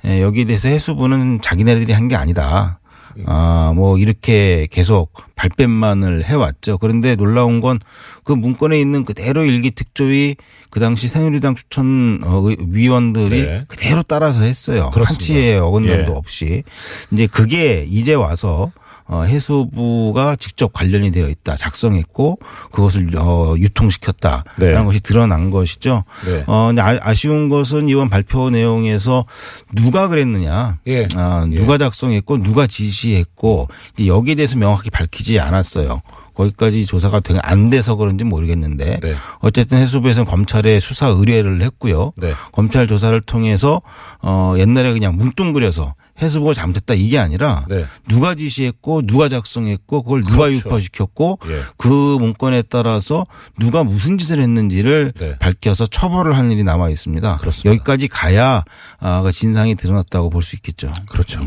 에, 0.06 0.22
여기에 0.22 0.46
대해서 0.46 0.68
해수부는 0.70 1.40
자기네들이 1.42 1.94
한 1.94 2.08
게 2.08 2.16
아니다. 2.16 2.80
아, 3.26 3.74
뭐, 3.76 3.98
이렇게 3.98 4.68
계속 4.70 5.12
발뺌만을 5.36 6.24
해왔죠. 6.26 6.78
그런데 6.78 7.16
놀라운 7.16 7.62
건 7.62 7.80
그 8.24 8.34
문건에 8.34 8.80
있는 8.80 9.06
그대로 9.06 9.44
일기 9.46 9.72
특조위 9.72 10.36
그 10.70 10.80
당시 10.82 11.08
새누리당 11.08 11.56
추천 11.56 12.20
어, 12.24 12.42
의- 12.48 12.58
위원들이 12.70 13.42
네. 13.42 13.64
그대로 13.70 14.04
따라서 14.04 14.42
했어요. 14.42 14.92
그렇습니다. 14.94 15.14
한치의 15.14 15.58
어긋남도 15.60 16.12
예. 16.12 16.16
없이. 16.16 16.64
이제 17.12 17.26
그게 17.26 17.86
이제 17.90 18.14
와서 18.14 18.72
어, 19.08 19.24
해수부가 19.24 20.36
직접 20.36 20.74
관련이 20.74 21.12
되어 21.12 21.30
있다, 21.30 21.56
작성했고 21.56 22.40
그것을 22.72 23.10
어, 23.18 23.56
유통시켰다라는 23.58 24.44
네. 24.58 24.84
것이 24.84 25.00
드러난 25.00 25.50
것이죠. 25.50 26.04
네. 26.26 26.44
어, 26.48 26.72
아, 26.78 27.14
쉬운 27.14 27.50
것은 27.50 27.90
이번 27.90 28.10
발표 28.10 28.50
내용에서 28.50 29.26
누가 29.74 30.08
그랬느냐, 30.08 30.80
예. 30.88 31.08
아, 31.16 31.46
누가 31.50 31.78
작성했고 31.78 32.44
누가 32.44 32.68
지시했고 32.68 33.68
이제 33.94 34.08
여기에 34.08 34.36
대해서 34.36 34.58
명확히 34.58 34.90
밝히지 34.90 35.40
않았어요. 35.40 36.02
거기까지 36.38 36.86
조사가 36.86 37.22
되게 37.22 37.40
안 37.42 37.70
돼서 37.70 37.96
그런지 37.96 38.24
모르겠는데 38.24 39.00
네. 39.02 39.14
어쨌든 39.40 39.80
해수부에서는 39.80 40.28
검찰에 40.28 40.80
수사 40.80 41.08
의뢰를 41.08 41.62
했고요. 41.64 42.14
네. 42.18 42.34
검찰 42.52 42.88
조사를 42.88 43.20
통해서 43.22 43.82
어 44.22 44.54
옛날에 44.58 44.94
그냥 44.94 45.18
뭉뚱그려서 45.18 45.96
해수부가 46.22 46.54
잘못했다 46.54 46.94
이게 46.96 47.20
아니라 47.20 47.66
네. 47.70 47.86
누가 48.08 48.34
지시했고 48.36 49.04
누가 49.06 49.30
작성했고 49.30 50.04
그걸 50.04 50.24
누가 50.24 50.46
그렇죠. 50.48 50.56
유포시켰고 50.56 51.40
예. 51.50 51.62
그 51.78 51.88
문건에 52.20 52.64
따라서 52.64 53.26
누가 53.60 53.84
무슨 53.84 54.18
짓을 54.18 54.42
했는지를 54.42 55.14
네. 55.20 55.38
밝혀서 55.40 55.88
처벌을 55.88 56.36
할 56.36 56.52
일이 56.52 56.64
남아 56.64 56.90
있습니다. 56.90 57.38
그렇습니다. 57.38 57.70
여기까지 57.70 58.08
가야 58.08 58.64
아, 59.00 59.22
그 59.22 59.32
진상이 59.32 59.76
드러났다고 59.76 60.30
볼 60.30 60.42
수 60.42 60.56
있겠죠. 60.56 60.92
그렇죠. 61.10 61.42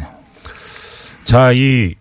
자, 1.25 1.53
이 1.53 1.95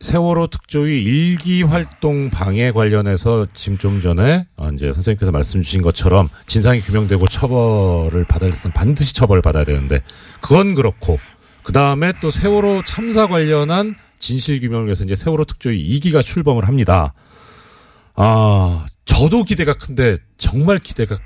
세월호 0.00 0.48
특조위 0.48 1.02
일기 1.02 1.62
활동 1.62 2.28
방해 2.28 2.72
관련해서 2.72 3.46
지금 3.54 3.78
좀 3.78 4.02
전에 4.02 4.46
어, 4.56 4.68
이제 4.74 4.92
선생님께서 4.92 5.32
말씀 5.32 5.62
주신 5.62 5.80
것처럼 5.80 6.28
진상이 6.46 6.80
규명되고 6.80 7.26
처벌을 7.26 8.24
받아야 8.24 8.50
했으면 8.50 8.72
반드시 8.74 9.14
처벌을 9.14 9.40
받아야 9.40 9.64
되는데 9.64 10.00
그건 10.42 10.74
그렇고 10.74 11.18
그 11.64 11.72
다음에 11.72 12.12
또 12.20 12.30
세월호 12.30 12.84
참사 12.84 13.26
관련한 13.26 13.96
진실 14.18 14.60
규명을 14.60 14.86
위해서 14.86 15.02
이제 15.02 15.16
세월호 15.16 15.44
특조위 15.44 15.98
2기가 15.98 16.22
출범을 16.22 16.68
합니다. 16.68 17.14
아, 18.14 18.86
저도 19.04 19.42
기대가 19.42 19.74
큰데 19.74 20.18
정말 20.38 20.78
기대가 20.78 21.18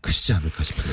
크시지 0.00 0.32
않을까 0.32 0.64
싶은데. 0.64 0.90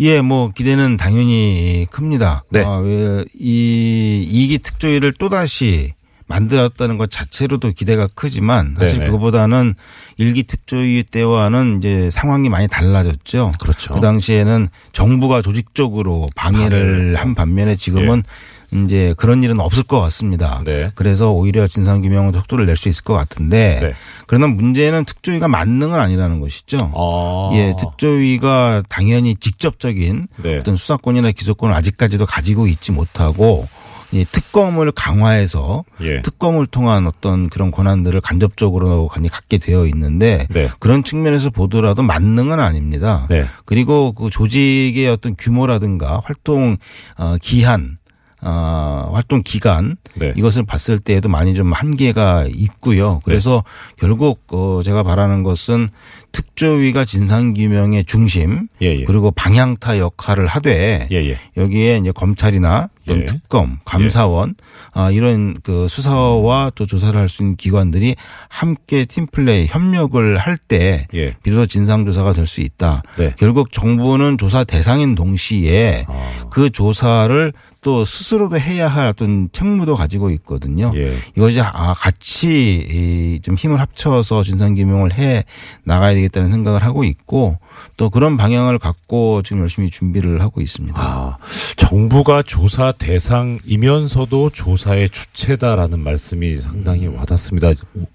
예, 0.00 0.20
뭐 0.20 0.50
기대는 0.50 0.96
당연히 0.96 1.86
큽니다. 1.90 2.44
네. 2.50 2.64
아, 2.64 2.78
왜, 2.78 3.24
이 3.38 4.26
이기 4.28 4.58
특조위를 4.58 5.12
또 5.18 5.28
다시 5.28 5.94
만들었다는 6.34 6.98
것 6.98 7.10
자체로도 7.10 7.72
기대가 7.72 8.08
크지만 8.14 8.74
사실 8.78 8.98
네네. 8.98 9.06
그거보다는 9.06 9.74
일기 10.16 10.42
특조위 10.42 11.04
때와는 11.04 11.78
이제 11.78 12.10
상황이 12.10 12.48
많이 12.48 12.66
달라졌죠. 12.66 13.52
그렇죠. 13.60 13.94
그 13.94 14.00
당시에는 14.00 14.68
정부가 14.92 15.42
조직적으로 15.42 16.26
방해를 16.34 17.16
한 17.16 17.34
반면에 17.34 17.76
지금은 17.76 18.24
이제 18.72 19.14
그런 19.16 19.44
일은 19.44 19.60
없을 19.60 19.84
것 19.84 20.00
같습니다. 20.00 20.60
네. 20.64 20.90
그래서 20.96 21.30
오히려 21.30 21.68
진상규명은 21.68 22.32
속도를 22.32 22.66
낼 22.66 22.74
수 22.74 22.88
있을 22.88 23.04
것 23.04 23.14
같은데 23.14 23.78
네. 23.80 23.92
그러나 24.26 24.48
문제는 24.48 25.04
특조위가 25.04 25.46
만능은 25.46 26.00
아니라는 26.00 26.40
것이죠. 26.40 26.90
아. 26.92 27.50
예, 27.54 27.72
특조위가 27.78 28.82
당연히 28.88 29.36
직접적인 29.36 30.26
네. 30.42 30.56
어떤 30.58 30.74
수사권이나 30.74 31.30
기소권을 31.30 31.72
아직까지도 31.72 32.26
가지고 32.26 32.66
있지 32.66 32.90
못하고 32.90 33.68
이 34.14 34.24
특검을 34.24 34.92
강화해서 34.92 35.84
예. 36.02 36.22
특검을 36.22 36.66
통한 36.66 37.08
어떤 37.08 37.48
그런 37.48 37.72
권한들을 37.72 38.20
간접적으로 38.20 39.08
갖게 39.08 39.58
되어 39.58 39.86
있는데 39.86 40.46
네. 40.50 40.68
그런 40.78 41.02
측면에서 41.02 41.50
보더라도 41.50 42.02
만능은 42.02 42.60
아닙니다. 42.60 43.26
네. 43.28 43.44
그리고 43.64 44.12
그 44.12 44.30
조직의 44.30 45.08
어떤 45.08 45.34
규모라든가 45.36 46.20
활동 46.24 46.76
어, 47.18 47.36
기한 47.42 47.98
어, 48.40 49.10
활동 49.14 49.42
기간 49.42 49.96
네. 50.16 50.32
이것을 50.36 50.64
봤을 50.64 50.98
때에도 50.98 51.28
많이 51.28 51.54
좀 51.54 51.72
한계가 51.72 52.46
있고요. 52.54 53.20
그래서 53.24 53.64
결국 53.96 54.44
어 54.52 54.82
제가 54.84 55.02
바라는 55.02 55.42
것은 55.42 55.88
특조위가 56.30 57.04
진상규명의 57.06 58.04
중심 58.04 58.68
예, 58.82 58.96
예. 58.96 59.04
그리고 59.04 59.30
방향타 59.30 59.98
역할을 59.98 60.46
하되 60.46 61.08
예, 61.10 61.16
예. 61.16 61.38
여기에 61.56 61.98
이제 61.98 62.12
검찰이나 62.12 62.90
또는 63.06 63.22
예. 63.22 63.26
특검, 63.26 63.78
감사원 63.84 64.54
아 64.92 65.10
이런 65.10 65.54
그 65.62 65.88
수사와 65.88 66.72
또 66.74 66.86
조사를 66.86 67.18
할 67.18 67.28
수 67.28 67.42
있는 67.42 67.56
기관들이 67.56 68.16
함께 68.48 69.04
팀플레이 69.06 69.66
협력을 69.66 70.38
할때 70.38 71.06
예. 71.14 71.34
비로소 71.42 71.66
진상 71.66 72.04
조사가 72.04 72.32
될 72.32 72.46
수 72.46 72.60
있다. 72.60 73.02
네. 73.16 73.32
결국 73.38 73.72
정부는 73.72 74.36
조사 74.38 74.64
대상인 74.64 75.14
동시에 75.14 76.04
아. 76.08 76.44
그 76.50 76.70
조사를 76.70 77.52
또 77.84 78.04
스스로도 78.06 78.58
해야 78.58 78.88
할 78.88 79.06
어떤 79.08 79.50
책무도 79.52 79.94
가지고 79.94 80.30
있거든요. 80.30 80.90
예. 80.96 81.14
이것이 81.36 81.60
아 81.60 81.92
같이 81.94 83.36
이좀 83.36 83.54
힘을 83.54 83.78
합쳐서 83.78 84.42
진상 84.42 84.74
규명을 84.74 85.12
해 85.12 85.44
나가야 85.84 86.14
되겠다는 86.14 86.50
생각을 86.50 86.82
하고 86.82 87.04
있고 87.04 87.58
또 87.98 88.08
그런 88.08 88.36
방향을 88.38 88.78
갖고 88.78 89.42
지금 89.42 89.60
열심히 89.60 89.90
준비를 89.90 90.40
하고 90.40 90.62
있습니다. 90.62 90.98
아, 90.98 91.36
정부가 91.76 92.42
조사 92.42 92.90
대상이면서도 92.92 94.50
조사의 94.50 95.10
주체다라는 95.10 96.00
말씀이 96.00 96.60
상당히 96.62 97.06
와닿습니다. 97.06 97.72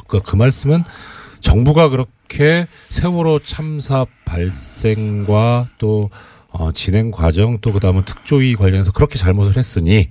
그, 0.07 0.19
그 0.19 0.35
말씀은 0.35 0.83
정부가 1.41 1.89
그렇게 1.89 2.67
세월호 2.89 3.41
참사 3.45 4.07
발생과 4.25 5.69
또 5.77 6.09
어, 6.51 6.71
진행 6.71 7.11
과정 7.11 7.59
또 7.59 7.71
그다음은 7.71 8.05
특조위 8.05 8.55
관련해서 8.55 8.91
그렇게 8.91 9.17
잘못을 9.17 9.57
했으니 9.57 10.09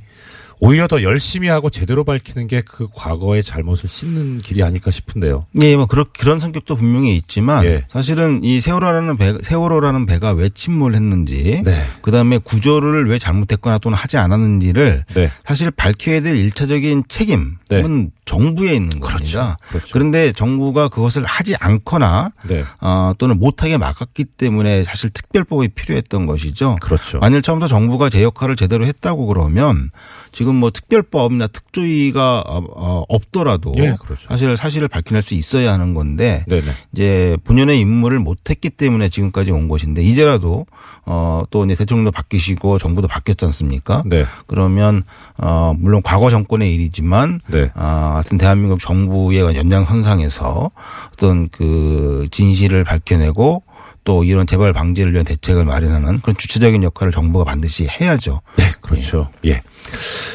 오히려 0.60 0.86
더 0.86 1.02
열심히 1.02 1.48
하고 1.48 1.70
제대로 1.70 2.04
밝히는 2.04 2.46
게 2.46 2.62
그 2.68 2.86
과거의 2.94 3.42
잘못을 3.42 3.88
씻는 3.88 4.38
길이 4.38 4.62
아닐까 4.62 4.90
싶은데요. 4.90 5.46
예, 5.62 5.76
뭐 5.76 5.86
그런 5.86 6.04
그런 6.16 6.38
성격도 6.38 6.76
분명히 6.76 7.16
있지만 7.16 7.64
예. 7.64 7.84
사실은 7.88 8.44
이 8.44 8.60
세월호라는 8.60 9.16
배 9.16 9.34
세월호라는 9.40 10.06
배가 10.06 10.32
왜 10.32 10.48
침몰했는지 10.48 11.62
네. 11.64 11.82
그 12.02 12.10
다음에 12.10 12.38
구조를 12.38 13.08
왜 13.08 13.18
잘못했거나 13.18 13.78
또는 13.78 13.96
하지 13.96 14.16
않았는지를 14.16 15.04
네. 15.14 15.30
사실 15.44 15.70
밝혀야 15.70 16.20
될 16.20 16.36
일차적인 16.36 17.04
책임은 17.08 18.10
정부에 18.24 18.74
있는 18.74 19.00
겁니다. 19.00 19.56
그런데 19.90 20.32
정부가 20.32 20.88
그것을 20.88 21.24
하지 21.24 21.56
않거나 21.58 22.30
네. 22.46 22.62
어, 22.80 23.12
또는 23.18 23.38
못하게 23.38 23.78
막았기 23.78 24.24
때문에 24.24 24.84
사실 24.84 25.10
특별법이 25.10 25.68
필요했던 25.68 26.26
것이죠. 26.26 26.76
그렇죠. 26.80 27.18
만일 27.18 27.40
처음부터 27.40 27.68
정부가 27.68 28.10
제 28.10 28.22
역할을 28.22 28.54
제대로 28.54 28.84
했다고 28.84 29.26
그러면 29.26 29.90
지금 30.32 30.47
뭐 30.54 30.70
특별법이나 30.70 31.48
특조위가 31.48 32.44
어, 32.46 32.64
어, 32.74 33.04
없더라도 33.08 33.72
예, 33.78 33.96
그렇죠. 34.00 34.26
사실 34.28 34.56
사실을 34.56 34.88
밝혀낼 34.88 35.22
수 35.22 35.34
있어야 35.34 35.72
하는 35.72 35.94
건데 35.94 36.44
네네. 36.48 36.66
이제 36.92 37.36
본연의 37.44 37.80
임무를 37.80 38.18
못했기 38.18 38.70
때문에 38.70 39.08
지금까지 39.08 39.50
온 39.50 39.68
것인데 39.68 40.02
이제라도 40.02 40.66
어또 41.04 41.64
이제 41.64 41.74
대통령도 41.74 42.10
바뀌시고 42.10 42.78
정부도 42.78 43.08
바뀌었지 43.08 43.44
않습니까? 43.46 44.02
네. 44.06 44.24
그러면 44.46 45.04
어 45.38 45.72
물론 45.76 46.02
과거 46.02 46.30
정권의 46.30 46.74
일이지만 46.74 47.40
네. 47.48 47.70
아, 47.74 48.14
하여튼 48.14 48.38
대한민국 48.38 48.78
정부의 48.80 49.40
연장선상에서 49.40 50.70
어떤 51.12 51.48
그 51.48 52.28
진실을 52.30 52.84
밝혀내고 52.84 53.62
또 54.08 54.24
이런 54.24 54.46
재발 54.46 54.72
방지를 54.72 55.12
위한 55.12 55.26
대책을 55.26 55.66
마련하는 55.66 56.22
그런 56.22 56.34
주체적인 56.34 56.82
역할을 56.82 57.12
정부가 57.12 57.44
반드시 57.44 57.86
해야죠. 57.86 58.40
네, 58.56 58.64
그렇죠. 58.80 59.30
예. 59.44 59.60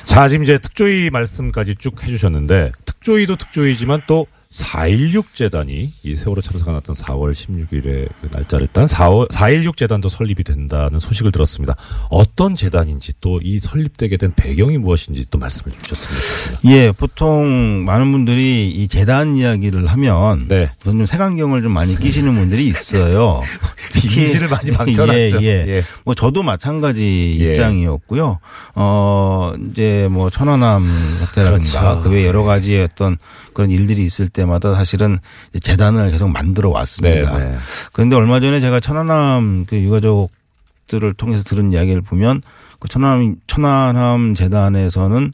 자, 0.03 0.27
지금 0.27 0.43
이제 0.43 0.59
특조위 0.59 1.09
말씀까지 1.09 1.77
쭉 1.79 2.03
해주셨는데 2.03 2.71
특조위도 2.85 3.35
특조위지만 3.37 4.03
또 4.05 4.27
4.16 4.53 5.25
재단이 5.33 5.93
이 6.03 6.15
세월호 6.15 6.41
참사가 6.41 6.71
났던 6.73 6.95
4월 6.95 7.33
16일에 7.33 8.07
그 8.21 8.29
날짜를 8.31 8.67
딴 8.71 8.85
4월 8.85 9.29
4.16 9.29 9.77
재단도 9.77 10.09
설립이 10.09 10.43
된다는 10.43 10.99
소식을 10.99 11.31
들었습니다. 11.31 11.75
어떤 12.09 12.55
재단인지 12.55 13.13
또 13.21 13.43
이 13.43 13.59
설립되게 13.59 14.17
된 14.17 14.31
배경이 14.35 14.77
무엇인지 14.77 15.25
또 15.29 15.37
말씀을 15.37 15.75
주셨습니다. 15.81 16.59
예, 16.65 16.91
보통 16.91 17.83
많은 17.85 18.11
분들이 18.11 18.69
이 18.69 18.87
재단 18.87 19.35
이야기를 19.35 19.87
하면 19.87 20.47
네. 20.47 20.69
우선 20.81 20.97
좀 20.97 21.05
색안경을 21.05 21.61
좀 21.61 21.71
많이 21.73 21.97
끼시는 21.99 22.33
분들이 22.33 22.67
있어요. 22.67 23.41
이미지를 24.05 24.47
많이 24.47 24.71
망쳐놨죠. 24.71 25.39
예, 25.43 25.45
예. 25.45 25.65
예. 25.67 25.83
뭐 26.05 26.15
저도 26.15 26.43
마찬가지 26.43 27.37
예. 27.41 27.51
입장이었고요. 27.51 28.39
어, 28.75 29.51
이제 29.71 30.07
뭐 30.09 30.29
천안함 30.29 30.85
사태라든가 31.19 31.81
그렇죠. 31.81 32.01
그외 32.01 32.25
여러 32.25 32.43
가지의 32.43 32.83
어떤 32.83 33.17
그런 33.53 33.71
일들이 33.71 34.03
있을 34.03 34.29
때 34.29 34.42
마다 34.45 34.73
사실은 34.73 35.19
재단을 35.61 36.11
계속 36.11 36.29
만들어 36.29 36.69
왔습니다. 36.69 37.37
네, 37.37 37.51
네. 37.51 37.57
그런데 37.91 38.15
얼마 38.15 38.39
전에 38.39 38.59
제가 38.59 38.79
천안함 38.79 39.65
그 39.67 39.77
유가족들을 39.77 41.13
통해서 41.13 41.43
들은 41.43 41.73
이야기를 41.73 42.01
보면 42.01 42.41
그 42.79 42.87
천안함 42.87 43.37
천안함 43.47 44.33
재단에서는 44.35 45.31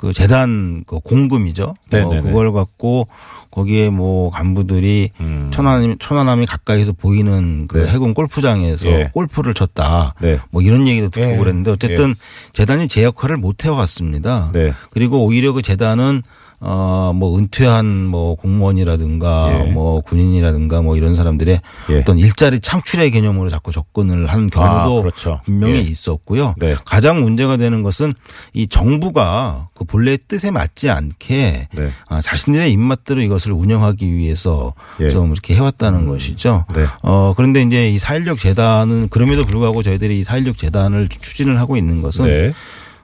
그 0.00 0.14
재단 0.14 0.82
그 0.86 0.98
공금이죠. 0.98 1.74
네, 1.90 2.00
어. 2.00 2.08
그걸 2.08 2.52
갖고 2.52 3.06
거기에 3.50 3.90
뭐 3.90 4.30
간부들이 4.30 5.10
천안 5.50 5.96
천안함이 5.98 6.46
가까이서 6.46 6.92
보이는 6.92 7.66
그 7.68 7.80
음. 7.80 7.84
네. 7.84 7.90
해군 7.90 8.14
골프장에서 8.14 8.88
예. 8.88 9.10
골프를 9.12 9.52
쳤다. 9.52 10.14
네. 10.22 10.38
뭐 10.50 10.62
이런 10.62 10.88
얘기도 10.88 11.10
듣고 11.10 11.32
예. 11.32 11.36
그랬는데 11.36 11.70
어쨌든 11.72 12.14
재단이 12.54 12.88
제 12.88 13.04
역할을 13.04 13.36
못 13.36 13.66
해왔습니다. 13.66 14.52
네. 14.54 14.72
그리고 14.90 15.22
오히려 15.26 15.52
그 15.52 15.60
재단은 15.60 16.22
어, 16.62 17.12
뭐, 17.14 17.38
은퇴한 17.38 18.06
뭐, 18.06 18.34
공무원이라든가, 18.34 19.66
예. 19.66 19.72
뭐, 19.72 20.02
군인이라든가, 20.02 20.82
뭐, 20.82 20.94
이런 20.94 21.16
사람들의 21.16 21.60
예. 21.88 21.98
어떤 21.98 22.18
일자리 22.18 22.60
창출의 22.60 23.10
개념으로 23.12 23.48
자꾸 23.48 23.72
접근을 23.72 24.26
하는 24.26 24.50
경우도 24.50 24.98
아, 24.98 25.00
그렇죠. 25.00 25.40
분명히 25.46 25.76
예. 25.76 25.80
있었고요. 25.80 26.54
네. 26.58 26.76
가장 26.84 27.22
문제가 27.22 27.56
되는 27.56 27.82
것은 27.82 28.12
이 28.52 28.66
정부가 28.66 29.68
그 29.74 29.84
본래의 29.84 30.18
뜻에 30.28 30.50
맞지 30.50 30.90
않게 30.90 31.68
네. 31.72 31.90
아, 32.08 32.20
자신들의 32.20 32.70
입맛대로 32.70 33.22
이것을 33.22 33.52
운영하기 33.52 34.14
위해서 34.14 34.74
예. 35.00 35.08
좀 35.08 35.32
이렇게 35.32 35.54
해왔다는 35.54 36.06
것이죠. 36.06 36.66
네. 36.74 36.84
어, 37.02 37.32
그런데 37.34 37.62
이제 37.62 37.90
이4.16 37.96 38.38
재단은 38.38 39.08
그럼에도 39.08 39.46
불구하고 39.46 39.82
저희들이 39.82 40.22
이4.16 40.22 40.58
재단을 40.58 41.08
추진을 41.08 41.58
하고 41.58 41.78
있는 41.78 42.02
것은 42.02 42.26
네. 42.26 42.52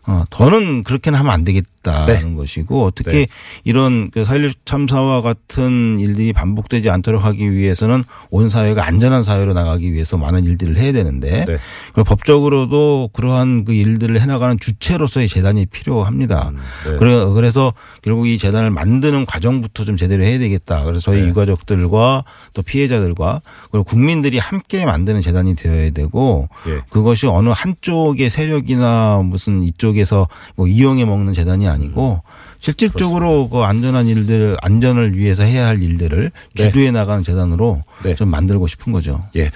어, 0.06 0.24
더는 0.30 0.84
그렇게는 0.84 1.18
하면 1.18 1.32
안 1.32 1.44
되겠다 1.44 1.68
는 1.92 2.06
네. 2.06 2.34
것이고 2.36 2.90
특히 2.94 3.12
네. 3.12 3.26
이런 3.64 4.10
그 4.10 4.24
사회적 4.24 4.64
참사와 4.64 5.22
같은 5.22 6.00
일들이 6.00 6.32
반복되지 6.32 6.90
않도록 6.90 7.24
하기 7.24 7.52
위해서는 7.52 8.04
온 8.30 8.48
사회가 8.48 8.86
안전한 8.86 9.22
사회로 9.22 9.52
나가기 9.52 9.92
위해서 9.92 10.16
많은 10.16 10.44
일들을 10.44 10.76
해야 10.76 10.92
되는데 10.92 11.44
네. 11.44 11.58
그리고 11.94 12.04
법적으로도 12.04 13.10
그러한 13.12 13.64
그 13.64 13.72
일들을 13.72 14.20
해나가는 14.20 14.58
주체로서의 14.58 15.28
재단이 15.28 15.66
필요합니다. 15.66 16.52
네. 16.86 16.96
그래- 16.96 17.24
그래서 17.34 17.72
결국 18.02 18.26
이 18.28 18.38
재단을 18.38 18.70
만드는 18.70 19.26
과정부터 19.26 19.84
좀 19.84 19.96
제대로 19.96 20.24
해야 20.24 20.38
되겠다. 20.38 20.84
그래서 20.84 21.00
저희 21.00 21.22
네. 21.22 21.28
유가족들과 21.28 22.24
또 22.54 22.62
피해자들과 22.62 23.42
그리고 23.70 23.84
국민들이 23.84 24.38
함께 24.38 24.84
만드는 24.86 25.20
재단이 25.20 25.56
되어야 25.56 25.90
되고 25.90 26.48
예. 26.68 26.80
그것이 26.90 27.26
어느 27.26 27.50
한쪽의 27.50 28.30
세력이나 28.30 29.22
무슨 29.24 29.62
이쪽에서 29.62 30.28
뭐 30.56 30.66
이용해 30.66 31.04
먹는 31.04 31.32
재단이 31.32 31.68
아니 31.68 31.75
고 31.92 32.22
실질적으로 32.60 33.48
그 33.48 33.60
안전한 33.60 34.06
일들 34.06 34.56
안전을 34.62 35.16
위해서 35.16 35.42
해야 35.42 35.66
할 35.66 35.82
일들을 35.82 36.32
네. 36.54 36.64
주도해 36.64 36.90
나가는 36.90 37.22
재단으로 37.22 37.84
네. 38.02 38.14
좀 38.14 38.28
만들고 38.28 38.66
싶은 38.66 38.92
거죠. 38.92 39.24
예. 39.36 39.50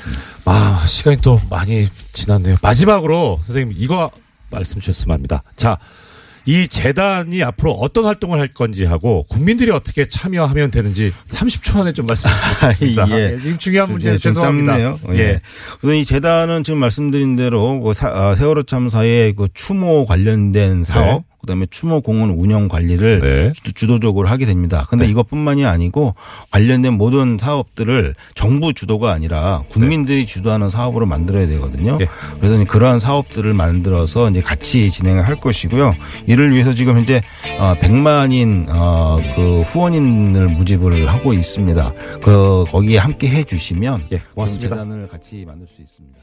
아, 0.44 0.84
시간이 0.86 1.18
또 1.20 1.40
많이 1.50 1.88
지났네요. 2.12 2.56
마지막으로 2.62 3.40
선생님 3.42 3.74
이거 3.78 4.10
말씀 4.50 4.80
주셨으면 4.80 5.14
합니다. 5.14 5.42
자, 5.56 5.78
이 6.46 6.66
재단이 6.68 7.42
앞으로 7.42 7.72
어떤 7.74 8.06
활동을 8.06 8.40
할 8.40 8.48
건지 8.48 8.84
하고 8.84 9.24
국민들이 9.28 9.70
어떻게 9.70 10.08
참여하면 10.08 10.70
되는지 10.70 11.12
30초 11.28 11.80
안에 11.80 11.92
좀 11.92 12.06
말씀해 12.06 12.32
주시겠습니다. 12.34 13.10
예. 13.16 13.32
예, 13.32 13.36
지금 13.36 13.58
중요한 13.58 13.86
좀, 13.86 13.94
문제 13.94 14.08
예, 14.10 14.18
좀 14.18 14.32
죄송합니다. 14.32 14.80
예. 14.80 14.96
예. 15.18 15.40
그래서 15.80 15.94
이 15.94 16.04
재단은 16.04 16.64
지금 16.64 16.78
말씀드린 16.80 17.36
대로 17.36 17.80
그 17.80 17.92
사- 17.92 18.08
아, 18.08 18.34
세월호 18.34 18.62
참사의 18.64 19.34
그 19.34 19.48
추모 19.52 20.06
관련된 20.06 20.84
사업 20.84 21.06
네. 21.22 21.29
그다음에 21.40 21.66
추모 21.70 22.00
공원 22.00 22.30
운영 22.30 22.68
관리를 22.68 23.20
네. 23.20 23.52
주- 23.52 23.72
주도적으로 23.72 24.28
하게 24.28 24.46
됩니다. 24.46 24.86
근데 24.90 25.04
네. 25.06 25.10
이것뿐만이 25.10 25.64
아니고 25.64 26.14
관련된 26.50 26.94
모든 26.94 27.38
사업들을 27.40 28.14
정부 28.34 28.72
주도가 28.72 29.12
아니라 29.12 29.62
국민들이 29.70 30.26
주도하는 30.26 30.68
사업으로 30.68 31.06
만들어야 31.06 31.46
되거든요. 31.48 31.98
예. 32.00 32.06
그래서 32.40 32.62
그러한 32.64 32.98
사업들을 32.98 33.52
만들어서 33.54 34.30
이제 34.30 34.40
같이 34.42 34.90
진행을 34.90 35.26
할 35.26 35.40
것이고요. 35.40 35.94
이를 36.26 36.52
위해서 36.52 36.74
지금 36.74 36.96
현재 36.96 37.22
어, 37.58 37.74
100만인 37.80 38.66
어, 38.68 39.18
그 39.36 39.62
후원인을 39.62 40.48
모집을 40.48 41.08
하고 41.08 41.32
있습니다. 41.32 41.92
그 42.22 42.64
거기에 42.70 42.98
함께 42.98 43.28
해 43.28 43.44
주시면 43.44 44.08
예, 44.12 44.20
고맙습니다. 44.34 44.68
재단을 44.68 45.08
같이 45.08 45.44
만들 45.46 45.66
수 45.74 45.80
있습니다. 45.80 46.20